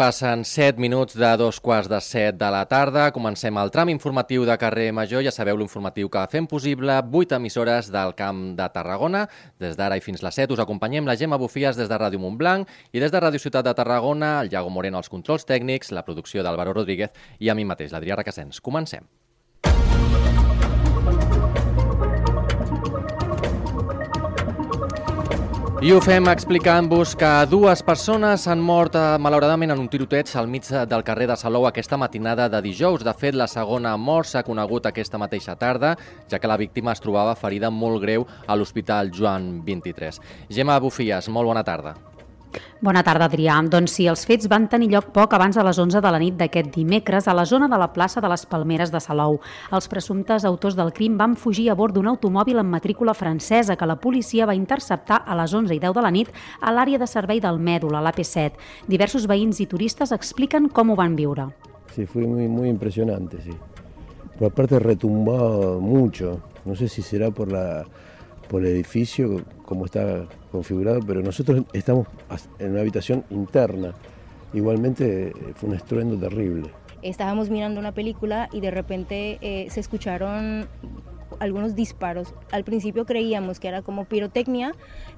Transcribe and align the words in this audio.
passen 0.00 0.46
7 0.46 0.80
minuts 0.80 1.12
de 1.12 1.28
dos 1.36 1.58
quarts 1.60 1.88
de 1.90 1.98
7 2.00 2.38
de 2.40 2.48
la 2.48 2.62
tarda. 2.64 3.10
Comencem 3.12 3.58
el 3.60 3.68
tram 3.68 3.90
informatiu 3.92 4.46
de 4.48 4.56
carrer 4.56 4.94
Major. 4.96 5.20
Ja 5.20 5.32
sabeu 5.34 5.58
l'informatiu 5.60 6.08
que 6.08 6.22
fem 6.32 6.46
possible 6.48 6.96
8 7.04 7.36
emissores 7.36 7.92
del 7.92 8.14
Camp 8.16 8.56
de 8.56 8.70
Tarragona. 8.72 9.26
Des 9.60 9.76
d'ara 9.76 10.00
i 10.00 10.00
fins 10.00 10.24
les 10.24 10.40
7 10.40 10.56
us 10.56 10.64
acompanyem 10.64 11.04
la 11.04 11.18
Gemma 11.20 11.36
Bufies 11.36 11.76
des 11.76 11.92
de 11.92 12.00
Ràdio 12.00 12.16
Montblanc 12.16 12.64
i 12.96 13.00
des 13.04 13.12
de 13.12 13.20
Ràdio 13.20 13.44
Ciutat 13.44 13.68
de 13.68 13.76
Tarragona, 13.76 14.38
el 14.40 14.48
Iago 14.48 14.72
Moreno 14.72 14.96
als 14.96 15.12
controls 15.12 15.44
tècnics, 15.44 15.92
la 15.92 16.06
producció 16.06 16.42
d'Alvaro 16.42 16.72
Rodríguez 16.72 17.12
i 17.38 17.52
a 17.52 17.54
mi 17.54 17.68
mateix, 17.68 17.92
l'Adrià 17.92 18.16
Requesens. 18.16 18.64
Comencem. 18.64 19.04
I 25.80 25.94
ho 25.96 26.00
fem 26.04 26.26
explicant-vos 26.28 27.14
que 27.16 27.28
dues 27.48 27.80
persones 27.80 28.42
han 28.52 28.60
mort 28.60 28.98
eh, 29.00 29.14
malauradament 29.16 29.72
en 29.72 29.80
un 29.80 29.86
tiroteig 29.88 30.28
al 30.36 30.50
mig 30.52 30.68
del 30.68 31.04
carrer 31.06 31.30
de 31.30 31.38
Salou 31.40 31.64
aquesta 31.64 31.96
matinada 31.96 32.50
de 32.52 32.60
dijous. 32.66 33.00
De 33.00 33.14
fet, 33.16 33.32
la 33.32 33.48
segona 33.48 33.94
mort 33.96 34.28
s'ha 34.28 34.44
conegut 34.44 34.90
aquesta 34.90 35.16
mateixa 35.16 35.56
tarda, 35.56 35.94
ja 36.28 36.36
que 36.36 36.52
la 36.52 36.60
víctima 36.60 36.92
es 36.92 37.00
trobava 37.00 37.32
ferida 37.32 37.72
molt 37.72 38.04
greu 38.04 38.28
a 38.46 38.60
l'Hospital 38.60 39.08
Joan 39.08 39.64
23. 39.64 40.20
Gemma 40.52 40.76
Bufies, 40.84 41.32
molt 41.32 41.48
bona 41.48 41.64
tarda. 41.64 41.96
Bona 42.80 43.02
tarda, 43.04 43.26
Adrià. 43.28 43.58
Doncs 43.68 43.92
sí, 43.98 44.06
els 44.08 44.22
fets 44.26 44.48
van 44.48 44.64
tenir 44.72 44.88
lloc 44.92 45.10
poc 45.14 45.34
abans 45.36 45.56
de 45.56 45.64
les 45.66 45.78
11 45.78 46.00
de 46.00 46.10
la 46.10 46.18
nit 46.22 46.36
d'aquest 46.38 46.70
dimecres 46.74 47.28
a 47.28 47.34
la 47.36 47.44
zona 47.44 47.68
de 47.68 47.78
la 47.78 47.90
plaça 47.92 48.22
de 48.24 48.28
les 48.32 48.46
Palmeres 48.48 48.90
de 48.90 49.00
Salou. 49.04 49.38
Els 49.70 49.88
presumptes 49.92 50.46
autors 50.48 50.78
del 50.78 50.92
crim 50.96 51.18
van 51.20 51.36
fugir 51.36 51.68
a 51.70 51.76
bord 51.76 51.94
d'un 51.94 52.08
automòbil 52.08 52.58
amb 52.62 52.72
matrícula 52.72 53.14
francesa 53.14 53.76
que 53.76 53.86
la 53.86 53.98
policia 54.00 54.48
va 54.48 54.56
interceptar 54.56 55.22
a 55.26 55.36
les 55.36 55.54
11 55.54 55.76
i 55.76 55.80
10 55.82 55.94
de 55.94 56.04
la 56.06 56.10
nit 56.14 56.32
a 56.60 56.72
l'àrea 56.72 56.98
de 56.98 57.06
servei 57.10 57.40
del 57.40 57.60
Mèdul, 57.60 57.94
a 57.94 58.02
l'AP7. 58.02 58.56
Diversos 58.88 59.28
veïns 59.28 59.60
i 59.60 59.68
turistes 59.68 60.12
expliquen 60.16 60.68
com 60.72 60.90
ho 60.90 60.96
van 60.96 61.16
viure. 61.16 61.50
Sí, 61.94 62.06
fue 62.06 62.22
muy, 62.22 62.48
muy 62.48 62.68
impresionante, 62.68 63.42
sí. 63.42 63.52
Pero 64.38 64.46
aparte 64.46 64.78
retumbaba 64.78 65.78
mucho. 65.78 66.40
No 66.64 66.74
sé 66.74 66.88
si 66.88 67.02
será 67.02 67.30
por 67.30 67.52
la 67.52 67.84
por 68.48 68.62
el 68.62 68.72
edificio, 68.72 69.42
como 69.64 69.84
está 69.84 70.26
configurado, 70.50 71.00
pero 71.06 71.22
nosotros 71.22 71.62
estamos 71.72 72.06
en 72.58 72.72
una 72.72 72.80
habitación 72.80 73.24
interna. 73.30 73.94
Igualmente 74.52 75.28
eh, 75.28 75.34
fue 75.54 75.68
un 75.68 75.76
estruendo 75.76 76.16
terrible. 76.16 76.70
Estábamos 77.02 77.48
mirando 77.50 77.80
una 77.80 77.92
película 77.92 78.48
y 78.52 78.60
de 78.60 78.70
repente 78.70 79.38
eh, 79.40 79.68
se 79.70 79.80
escucharon 79.80 80.68
algunos 81.38 81.74
disparos. 81.74 82.34
Al 82.50 82.64
principio 82.64 83.06
creíamos 83.06 83.60
que 83.60 83.68
era 83.68 83.82
como 83.82 84.04
pirotecnia, 84.04 84.74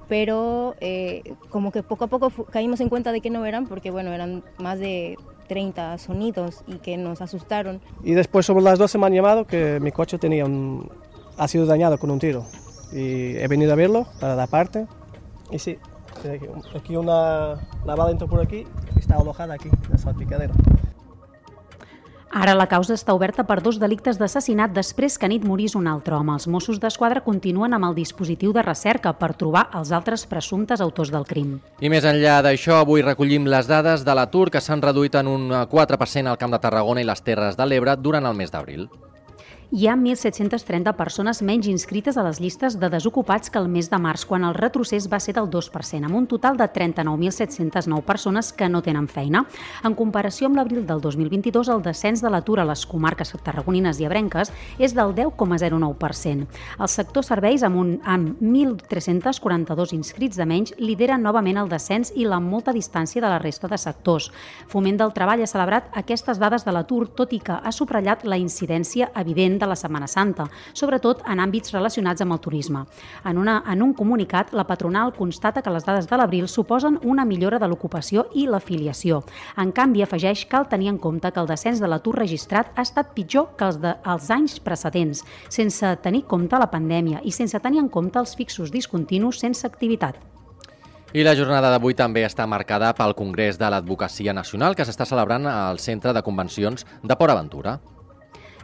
pero 0.07 0.75
eh, 0.79 1.35
como 1.49 1.71
que 1.71 1.83
poco 1.83 2.05
a 2.05 2.07
poco 2.07 2.31
caímos 2.45 2.79
en 2.79 2.89
cuenta 2.89 3.11
de 3.11 3.21
que 3.21 3.29
no 3.29 3.45
eran, 3.45 3.67
porque 3.67 3.91
bueno, 3.91 4.13
eran 4.13 4.43
más 4.59 4.79
de 4.79 5.17
30 5.47 5.97
sonidos 5.97 6.63
y 6.67 6.77
que 6.77 6.95
nos 6.95 7.21
asustaron. 7.21 7.81
Y 8.03 8.13
después 8.13 8.45
sobre 8.45 8.63
las 8.63 8.79
12 8.79 8.97
me 8.97 9.07
han 9.07 9.13
llamado 9.13 9.45
que 9.45 9.79
mi 9.81 9.91
coche 9.91 10.17
tenía 10.17 10.45
un, 10.45 10.89
ha 11.37 11.47
sido 11.47 11.65
dañado 11.65 11.97
con 11.97 12.11
un 12.11 12.19
tiro 12.19 12.45
y 12.93 13.35
he 13.37 13.47
venido 13.47 13.73
a 13.73 13.75
verlo 13.75 14.05
para 14.19 14.35
la 14.35 14.47
parte 14.47 14.85
y 15.51 15.59
sí, 15.59 15.77
aquí 16.75 16.95
una 16.95 17.55
la 17.85 17.95
bala 17.95 18.11
entró 18.11 18.27
por 18.27 18.41
aquí 18.41 18.63
i 18.63 18.99
està 18.99 19.19
alojada 19.19 19.55
aquí, 19.55 19.69
en 19.69 19.91
el 19.91 19.99
salpicadero. 19.99 20.53
Ara 22.33 22.55
la 22.57 22.65
causa 22.65 22.95
està 22.97 23.13
oberta 23.13 23.43
per 23.45 23.59
dos 23.61 23.77
delictes 23.77 24.17
d'assassinat 24.17 24.71
després 24.73 25.19
que 25.21 25.27
nit 25.29 25.43
morís 25.45 25.75
un 25.77 25.85
altre 25.85 26.15
home. 26.17 26.33
Els 26.33 26.47
Mossos 26.49 26.79
d'Esquadra 26.81 27.21
continuen 27.21 27.77
amb 27.77 27.85
el 27.85 27.93
dispositiu 27.93 28.55
de 28.57 28.63
recerca 28.65 29.13
per 29.13 29.35
trobar 29.37 29.67
els 29.77 29.91
altres 29.93 30.25
presumptes 30.25 30.81
autors 30.81 31.13
del 31.13 31.29
crim. 31.29 31.59
I 31.77 31.93
més 31.93 32.09
enllà 32.09 32.39
d'això, 32.41 32.79
avui 32.81 33.05
recollim 33.05 33.45
les 33.45 33.69
dades 33.69 34.01
de 34.01 34.17
l'atur 34.17 34.47
que 34.49 34.63
s'han 34.65 34.81
reduït 34.81 35.13
en 35.21 35.29
un 35.29 35.49
4% 35.53 36.25
al 36.33 36.41
Camp 36.41 36.57
de 36.57 36.63
Tarragona 36.65 37.05
i 37.05 37.09
les 37.11 37.21
Terres 37.21 37.59
de 37.59 37.69
l'Ebre 37.69 37.99
durant 38.01 38.25
el 38.25 38.33
mes 38.33 38.49
d'abril 38.49 38.89
hi 39.75 39.87
ha 39.87 39.95
1.730 39.95 40.93
persones 40.93 41.39
menys 41.41 41.65
inscrites 41.65 42.13
a 42.13 42.23
les 42.27 42.37
llistes 42.37 42.75
de 42.77 42.91
desocupats 42.93 43.49
que 43.49 43.57
el 43.57 43.65
mes 43.73 43.87
de 43.89 43.97
març, 43.97 44.21
quan 44.29 44.43
el 44.45 44.53
retrocés 44.53 45.07
va 45.09 45.17
ser 45.17 45.33
del 45.33 45.47
2%, 45.49 46.05
amb 46.05 46.13
un 46.13 46.27
total 46.29 46.59
de 46.59 46.67
39.709 46.69 48.03
persones 48.05 48.51
que 48.53 48.67
no 48.69 48.83
tenen 48.85 49.07
feina. 49.09 49.41
En 49.81 49.95
comparació 49.97 50.45
amb 50.45 50.59
l'abril 50.59 50.83
del 50.85 51.01
2022, 51.01 51.71
el 51.73 51.81
descens 51.81 52.21
de 52.21 52.29
l'atur 52.29 52.59
a 52.61 52.67
les 52.69 52.83
comarques 52.85 53.33
tarragonines 53.41 53.97
i 53.97 54.05
abrenques 54.05 54.51
és 54.77 54.93
del 54.93 55.15
10,09%. 55.17 56.45
El 56.77 56.91
sector 56.93 57.25
serveis, 57.25 57.65
amb, 57.65 57.81
un, 57.81 57.95
amb 58.05 58.37
1.342 58.45 59.95
inscrits 59.97 60.37
de 60.37 60.45
menys, 60.45 60.75
lidera 60.77 61.17
novament 61.17 61.57
el 61.63 61.73
descens 61.73 62.13
i 62.13 62.27
la 62.29 62.37
molta 62.37 62.77
distància 62.77 63.25
de 63.25 63.33
la 63.33 63.41
resta 63.41 63.71
de 63.73 63.81
sectors. 63.81 64.29
Foment 64.69 65.01
del 65.01 65.17
Treball 65.17 65.41
ha 65.41 65.49
celebrat 65.49 65.89
aquestes 65.97 66.37
dades 66.37 66.61
de 66.61 66.77
l'atur, 66.77 67.07
tot 67.09 67.33
i 67.33 67.41
que 67.41 67.57
ha 67.57 67.73
subratllat 67.73 68.29
la 68.29 68.37
incidència 68.37 69.09
evident 69.17 69.62
de 69.63 69.69
la 69.71 69.77
Setmana 69.79 70.09
Santa, 70.11 70.49
sobretot 70.75 71.23
en 71.29 71.41
àmbits 71.41 71.73
relacionats 71.73 72.21
amb 72.21 72.35
el 72.35 72.41
turisme. 72.43 72.83
En, 73.23 73.39
una, 73.39 73.61
en 73.71 73.81
un 73.81 73.93
comunicat, 73.97 74.51
la 74.53 74.67
patronal 74.67 75.15
constata 75.15 75.63
que 75.63 75.73
les 75.73 75.87
dades 75.87 76.09
de 76.09 76.19
l'abril 76.19 76.49
suposen 76.51 76.99
una 77.03 77.25
millora 77.25 77.59
de 77.59 77.69
l'ocupació 77.71 78.27
i 78.35 78.45
l'afiliació. 78.47 79.23
En 79.57 79.71
canvi, 79.71 80.03
afegeix 80.03 80.45
cal 80.51 80.67
tenir 80.69 80.91
en 80.91 80.99
compte 80.99 81.31
que 81.31 81.41
el 81.41 81.49
descens 81.49 81.79
de 81.79 81.89
l'atur 81.89 82.17
registrat 82.19 82.75
ha 82.75 82.83
estat 82.83 83.15
pitjor 83.15 83.53
que 83.57 83.71
els 83.71 83.79
dels 83.81 84.29
anys 84.33 84.59
precedents, 84.63 85.23
sense 85.49 85.95
tenir 86.03 86.25
compte 86.27 86.59
la 86.59 86.69
pandèmia 86.71 87.23
i 87.23 87.31
sense 87.31 87.59
tenir 87.63 87.81
en 87.83 87.89
compte 87.89 88.19
els 88.19 88.35
fixos 88.35 88.71
discontinus 88.73 89.39
sense 89.43 89.65
activitat. 89.67 90.19
I 91.13 91.21
la 91.21 91.35
jornada 91.37 91.69
d'avui 91.69 91.93
també 91.93 92.23
està 92.25 92.47
marcada 92.49 92.87
pel 92.97 93.13
Congrés 93.13 93.59
de 93.61 93.67
l'Advocacia 93.69 94.33
Nacional 94.33 94.73
que 94.73 94.85
s'està 94.87 95.05
celebrant 95.05 95.45
al 95.45 95.77
Centre 95.77 96.09
de 96.09 96.23
Convencions 96.25 96.87
de 97.03 97.17
Port 97.19 97.35
Aventura. 97.35 97.75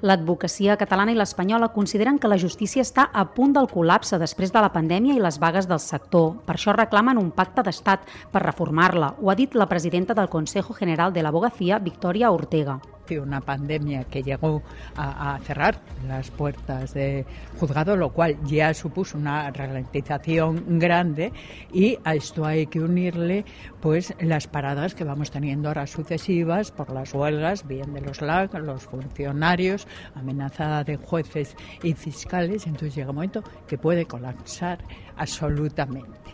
L'advocacia 0.02 0.78
catalana 0.80 1.12
i 1.12 1.18
l'espanyola 1.20 1.68
consideren 1.74 2.20
que 2.20 2.30
la 2.32 2.38
justícia 2.40 2.86
està 2.86 3.10
a 3.12 3.26
punt 3.36 3.52
del 3.58 3.68
col·lapse 3.68 4.20
després 4.22 4.54
de 4.54 4.62
la 4.64 4.72
pandèmia 4.72 5.18
i 5.18 5.24
les 5.24 5.40
vagues 5.44 5.68
del 5.68 5.82
sector. 5.84 6.38
Per 6.46 6.56
això 6.56 6.76
reclamen 6.76 7.20
un 7.20 7.34
pacte 7.36 7.66
d'estat 7.68 8.08
per 8.32 8.46
reformar-la. 8.46 9.16
Ho 9.20 9.32
ha 9.32 9.36
dit 9.36 9.59
la 9.59 9.68
presidenta 9.68 10.16
del 10.16 10.32
Consejo 10.32 10.74
General 10.74 11.12
de 11.12 11.24
l'Abogacía, 11.24 11.80
Victoria 11.80 12.32
Ortega. 12.32 12.80
Una 13.18 13.42
pandemia 13.42 14.03
que 14.03 14.22
llegó 14.22 14.62
a, 14.96 15.40
cerrar 15.44 15.80
las 16.08 16.30
puertas 16.30 16.94
de 16.94 17.25
juzgado, 17.59 17.96
lo 17.96 18.12
cual 18.12 18.38
ya 18.44 18.74
supuso 18.74 19.18
una 19.18 19.50
ralentización 19.52 20.80
grande 20.80 21.31
y 21.72 21.97
a 22.03 22.16
esto 22.16 22.46
hay 22.46 22.68
que 22.68 22.81
unirle 22.81 23.46
pues 23.80 24.14
las 24.20 24.47
paradas 24.47 24.94
que 24.94 25.03
vamos 25.03 25.31
teniendo 25.31 25.70
ahora 25.70 25.88
sucesivas 25.88 26.72
por 26.72 26.92
las 26.92 27.14
huelgas, 27.14 27.66
bien 27.66 27.94
de 27.94 28.02
los 28.02 28.22
LAC, 28.22 28.53
los 28.56 28.84
funcionarios, 28.84 29.88
amenazada 30.16 30.84
de 30.84 30.97
jueces 30.97 31.56
y 31.81 31.94
fiscales, 31.94 32.68
entonces 32.68 32.96
llega 32.96 33.09
un 33.09 33.16
momento 33.16 33.44
que 33.68 33.78
puede 33.78 34.06
colapsar 34.06 34.80
absolutamente. 35.16 36.30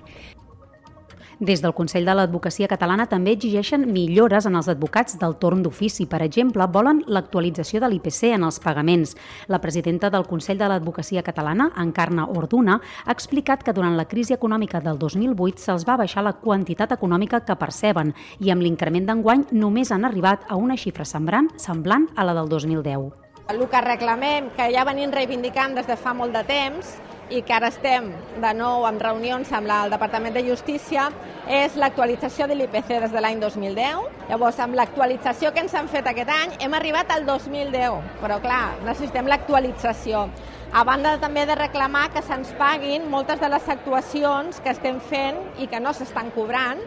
Des 1.39 1.61
del 1.61 1.73
Consell 1.73 2.05
de 2.07 2.13
l'Advocacia 2.15 2.67
Catalana 2.71 3.09
també 3.11 3.33
exigeixen 3.35 3.81
millores 3.91 4.45
en 4.47 4.55
els 4.55 4.69
advocats 4.71 5.17
del 5.19 5.33
torn 5.35 5.63
d'ofici. 5.65 6.05
Per 6.07 6.21
exemple, 6.23 6.63
volen 6.71 7.01
l'actualització 7.07 7.81
de 7.83 7.89
l'IPC 7.91 8.31
en 8.37 8.45
els 8.47 8.61
pagaments. 8.63 9.15
La 9.51 9.59
presidenta 9.59 10.09
del 10.09 10.23
Consell 10.29 10.57
de 10.57 10.69
l'Advocacia 10.71 11.23
Catalana, 11.23 11.71
Encarna 11.75 12.29
Orduna, 12.31 12.79
ha 13.03 13.11
explicat 13.11 13.63
que 13.63 13.73
durant 13.73 13.97
la 13.97 14.07
crisi 14.07 14.33
econòmica 14.33 14.79
del 14.79 14.97
2008 14.97 15.59
se'ls 15.59 15.83
va 15.83 15.97
baixar 15.99 16.23
la 16.23 16.37
quantitat 16.39 16.95
econòmica 16.95 17.41
que 17.43 17.59
perceben 17.59 18.13
i 18.39 18.51
amb 18.51 18.63
l'increment 18.63 19.11
d'enguany 19.11 19.45
només 19.51 19.91
han 19.91 20.05
arribat 20.05 20.47
a 20.47 20.55
una 20.55 20.77
xifra 20.79 21.03
semblant, 21.03 21.51
semblant 21.57 22.07
a 22.15 22.23
la 22.23 22.33
del 22.33 22.47
2010. 22.47 23.11
El 23.51 23.59
que 23.69 23.81
reclamem, 23.81 24.47
que 24.55 24.71
ja 24.73 24.87
venim 24.87 25.11
reivindicant 25.11 25.75
des 25.75 25.85
de 25.85 25.99
fa 25.99 26.15
molt 26.17 26.33
de 26.33 26.41
temps, 26.47 26.95
i 27.29 27.41
que 27.41 27.53
ara 27.55 27.69
estem 27.73 28.11
de 28.41 28.51
nou 28.57 28.85
en 28.85 28.99
reunions 29.01 29.51
amb 29.55 29.71
el 29.71 29.93
Departament 29.93 30.35
de 30.35 30.43
Justícia 30.45 31.07
és 31.49 31.77
l'actualització 31.79 32.47
de 32.47 32.57
l'IPC 32.57 32.91
des 33.05 33.13
de 33.13 33.21
l'any 33.21 33.39
2010. 33.41 34.03
Llavors, 34.29 34.59
amb 34.59 34.77
l'actualització 34.77 35.51
que 35.53 35.63
ens 35.65 35.73
han 35.73 35.89
fet 35.89 36.07
aquest 36.09 36.29
any, 36.33 36.55
hem 36.59 36.77
arribat 36.77 37.11
al 37.13 37.25
2010, 37.25 38.01
però 38.21 38.39
clar, 38.43 38.75
necessitem 38.85 39.29
l'actualització. 39.29 40.27
A 40.75 40.83
banda 40.83 41.15
també 41.21 41.45
de 41.45 41.55
reclamar 41.55 42.09
que 42.13 42.25
se'ns 42.25 42.53
paguin 42.59 43.09
moltes 43.09 43.39
de 43.39 43.49
les 43.49 43.69
actuacions 43.69 44.59
que 44.59 44.73
estem 44.73 44.99
fent 44.99 45.41
i 45.61 45.69
que 45.71 45.79
no 45.79 45.93
s'estan 45.93 46.33
cobrant. 46.35 46.81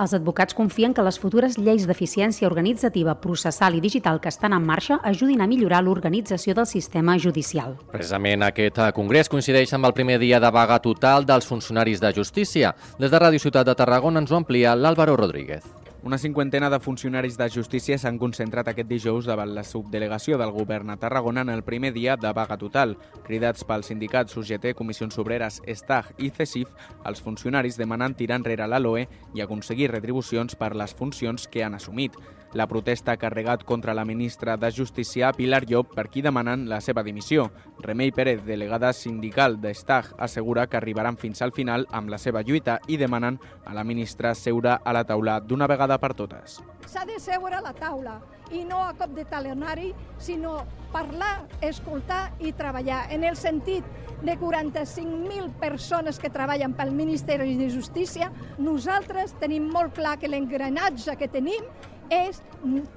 Els 0.00 0.14
advocats 0.16 0.56
confien 0.56 0.94
que 0.94 1.04
les 1.04 1.18
futures 1.20 1.58
lleis 1.58 1.84
d'eficiència 1.88 2.48
organitzativa, 2.48 3.14
processal 3.20 3.76
i 3.76 3.82
digital 3.84 4.20
que 4.20 4.30
estan 4.32 4.56
en 4.56 4.64
marxa 4.64 5.00
ajudin 5.02 5.42
a 5.42 5.50
millorar 5.50 5.82
l'organització 5.84 6.54
del 6.54 6.66
sistema 6.66 7.18
judicial. 7.18 7.76
Precisament 7.92 8.46
aquest 8.46 8.80
congrés 8.96 9.28
coincideix 9.28 9.74
amb 9.74 9.90
el 9.90 9.96
primer 9.98 10.18
dia 10.22 10.40
de 10.40 10.50
vaga 10.50 10.80
total 10.80 11.28
dels 11.28 11.46
funcionaris 11.46 12.00
de 12.00 12.14
justícia. 12.16 12.74
Des 12.98 13.10
de 13.10 13.20
Ràdio 13.20 13.42
Ciutat 13.42 13.68
de 13.68 13.76
Tarragona 13.76 14.22
ens 14.22 14.32
ho 14.32 14.40
amplia 14.40 14.76
l'Àlvaro 14.76 15.16
Rodríguez. 15.20 15.81
Una 16.04 16.18
cinquantena 16.18 16.68
de 16.68 16.80
funcionaris 16.80 17.36
de 17.38 17.46
justícia 17.54 17.94
s'han 17.94 18.16
concentrat 18.18 18.66
aquest 18.72 18.88
dijous 18.90 19.28
davant 19.30 19.52
la 19.54 19.62
subdelegació 19.62 20.34
del 20.40 20.50
govern 20.50 20.90
a 20.90 20.96
Tarragona 20.98 21.44
en 21.46 21.52
el 21.54 21.62
primer 21.62 21.92
dia 21.94 22.16
de 22.18 22.32
vaga 22.34 22.56
total. 22.58 22.96
Cridats 23.22 23.62
pels 23.62 23.86
sindicats 23.92 24.34
UGT, 24.34 24.72
Comissions 24.74 25.20
Obreres, 25.22 25.60
Estag 25.62 26.10
i 26.18 26.32
CESIF, 26.34 26.74
els 27.06 27.22
funcionaris 27.22 27.78
demanen 27.78 28.18
tirar 28.18 28.40
enrere 28.42 28.66
la 28.66 28.82
LOE 28.82 29.06
i 29.32 29.46
aconseguir 29.46 29.92
retribucions 29.94 30.58
per 30.58 30.74
les 30.74 30.90
funcions 30.90 31.46
que 31.46 31.62
han 31.62 31.78
assumit. 31.78 32.18
La 32.52 32.66
protesta 32.68 33.12
ha 33.12 33.16
carregat 33.16 33.62
contra 33.64 33.94
la 33.94 34.04
ministra 34.04 34.58
de 34.58 34.68
Justícia, 34.70 35.30
Pilar 35.32 35.64
Llop, 35.64 35.94
per 35.96 36.10
qui 36.12 36.20
demanen 36.20 36.66
la 36.68 36.82
seva 36.84 37.00
dimissió. 37.02 37.46
Remei 37.80 38.10
Pérez, 38.12 38.42
delegada 38.44 38.90
sindical 38.92 39.56
d'Estag, 39.62 40.10
assegura 40.20 40.66
que 40.68 40.76
arribaran 40.76 41.16
fins 41.16 41.40
al 41.40 41.54
final 41.56 41.86
amb 41.90 42.12
la 42.12 42.18
seva 42.20 42.42
lluita 42.44 42.76
i 42.92 42.98
demanen 43.00 43.38
a 43.64 43.72
la 43.72 43.84
ministra 43.88 44.34
seure 44.36 44.74
a 44.76 44.92
la 44.92 45.04
taula 45.08 45.38
d'una 45.40 45.66
vegada 45.66 45.96
per 45.96 46.12
totes. 46.18 46.58
S'ha 46.84 47.06
de 47.08 47.16
seure 47.24 47.56
a 47.56 47.62
la 47.64 47.72
taula 47.72 48.18
i 48.52 48.66
no 48.68 48.82
a 48.84 48.92
cop 49.00 49.14
de 49.16 49.24
talonari, 49.24 49.94
sinó 50.20 50.58
parlar, 50.92 51.46
escoltar 51.64 52.34
i 52.44 52.52
treballar 52.52 53.06
en 53.16 53.24
el 53.24 53.38
sentit 53.40 53.86
de 54.20 54.36
45.000 54.38 55.48
persones 55.56 56.20
que 56.20 56.30
treballen 56.30 56.76
pel 56.76 56.92
Ministeri 56.92 57.56
de 57.56 57.70
Justícia, 57.72 58.28
nosaltres 58.58 59.32
tenim 59.40 59.72
molt 59.72 59.96
clar 59.96 60.18
que 60.20 60.28
l'engranatge 60.28 61.16
que 61.16 61.32
tenim 61.32 61.64
és 62.12 62.42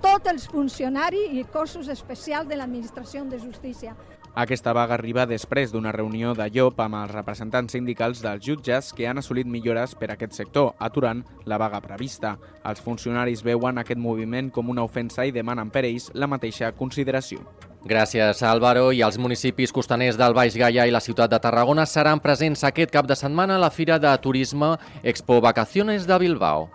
tots 0.03 0.27
els 0.31 0.49
funcionaris 0.51 1.33
i 1.39 1.45
cossos 1.53 1.87
especials 1.89 2.49
de 2.49 2.59
l'administració 2.59 3.23
de 3.29 3.39
justícia. 3.39 3.95
Aquesta 4.35 4.73
vaga 4.75 4.97
arriba 4.97 5.23
després 5.23 5.71
d'una 5.71 5.93
reunió 5.95 6.33
de 6.35 6.49
Llop 6.51 6.81
amb 6.83 6.97
els 6.99 7.13
representants 7.15 7.71
sindicals 7.71 8.19
dels 8.19 8.43
jutges 8.43 8.91
que 8.91 9.07
han 9.07 9.21
assolit 9.21 9.47
millores 9.47 9.93
per 9.95 10.09
a 10.09 10.17
aquest 10.17 10.35
sector, 10.35 10.73
aturant 10.77 11.23
la 11.47 11.57
vaga 11.57 11.79
prevista. 11.79 12.33
Els 12.67 12.83
funcionaris 12.83 13.45
veuen 13.47 13.79
aquest 13.79 14.01
moviment 14.01 14.51
com 14.51 14.75
una 14.75 14.83
ofensa 14.83 15.23
i 15.23 15.31
demanen 15.31 15.71
per 15.71 15.85
ells 15.87 16.09
la 16.13 16.27
mateixa 16.27 16.73
consideració. 16.75 17.47
Gràcies, 17.87 18.43
Álvaro. 18.43 18.89
I 18.91 19.05
els 19.07 19.19
municipis 19.21 19.71
costaners 19.71 20.19
del 20.19 20.35
Baix 20.35 20.57
Gaià 20.59 20.83
i 20.83 20.91
la 20.91 20.99
ciutat 20.99 21.31
de 21.31 21.39
Tarragona 21.39 21.85
seran 21.87 22.19
presents 22.19 22.65
aquest 22.67 22.91
cap 22.91 23.07
de 23.07 23.15
setmana 23.15 23.55
a 23.55 23.61
la 23.61 23.71
Fira 23.71 24.01
de 24.03 24.17
Turisme 24.19 24.75
Expo 25.03 25.39
Vacaciones 25.39 26.09
de 26.09 26.17
Bilbao. 26.19 26.67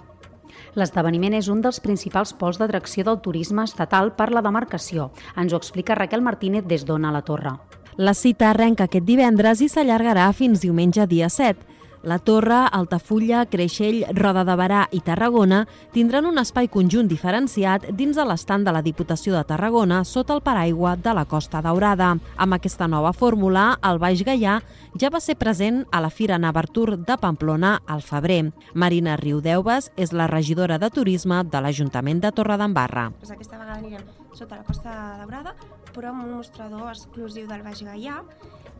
L'esdeveniment 0.78 1.34
és 1.34 1.48
un 1.50 1.62
dels 1.64 1.80
principals 1.82 2.32
pols 2.38 2.60
d'atracció 2.60 3.04
del 3.06 3.18
turisme 3.24 3.64
estatal 3.66 4.12
per 4.14 4.30
la 4.30 4.42
demarcació. 4.44 5.10
Ens 5.36 5.52
ho 5.52 5.58
explica 5.58 5.96
Raquel 5.98 6.22
Martínez 6.22 6.66
des 6.66 6.86
d'Ona 6.86 7.10
la 7.10 7.22
Torre. 7.26 7.56
La 7.96 8.14
cita 8.14 8.50
arrenca 8.50 8.86
aquest 8.86 9.04
divendres 9.04 9.60
i 9.60 9.68
s'allargarà 9.68 10.30
fins 10.32 10.62
diumenge 10.62 11.06
dia 11.10 11.28
7. 11.28 11.69
La 12.02 12.18
Torre, 12.18 12.66
Altafulla, 12.72 13.44
Creixell, 13.44 14.06
Roda 14.16 14.40
de 14.48 14.54
Barà 14.56 14.86
i 14.96 15.02
Tarragona 15.04 15.66
tindran 15.92 16.24
un 16.24 16.40
espai 16.40 16.70
conjunt 16.72 17.10
diferenciat 17.10 17.90
dins 17.92 18.16
de 18.16 18.24
l'estand 18.24 18.64
de 18.64 18.72
la 18.72 18.80
Diputació 18.80 19.34
de 19.36 19.42
Tarragona 19.44 19.98
sota 20.08 20.32
el 20.32 20.40
paraigua 20.40 20.94
de 20.96 21.12
la 21.12 21.26
Costa 21.28 21.60
Daurada. 21.60 22.14
Amb 22.40 22.56
aquesta 22.56 22.88
nova 22.88 23.12
fórmula, 23.12 23.74
el 23.84 24.00
Baix 24.00 24.24
Gaià 24.24 24.56
ja 24.96 25.12
va 25.12 25.20
ser 25.20 25.36
present 25.36 25.82
a 25.92 26.00
la 26.00 26.08
Fira 26.08 26.40
Navartur 26.40 26.96
de 26.96 27.18
Pamplona 27.20 27.76
al 27.86 28.00
febrer. 28.00 28.46
Marina 28.72 29.18
Riudeuves 29.20 29.92
és 30.00 30.16
la 30.16 30.26
regidora 30.26 30.80
de 30.80 30.88
Turisme 30.88 31.44
de 31.44 31.60
l'Ajuntament 31.60 32.24
de 32.24 32.32
Torredembarra. 32.32 33.10
Pues 33.20 33.36
aquesta 33.36 33.60
vegada 33.60 33.76
anirem 33.76 34.08
sota 34.32 34.56
la 34.56 34.64
Costa 34.64 34.96
Daurada, 35.20 35.52
però 35.92 36.14
amb 36.14 36.24
un 36.24 36.36
mostrador 36.38 36.94
exclusiu 36.94 37.44
del 37.50 37.60
Baix 37.60 37.84
Gaià 37.84 38.22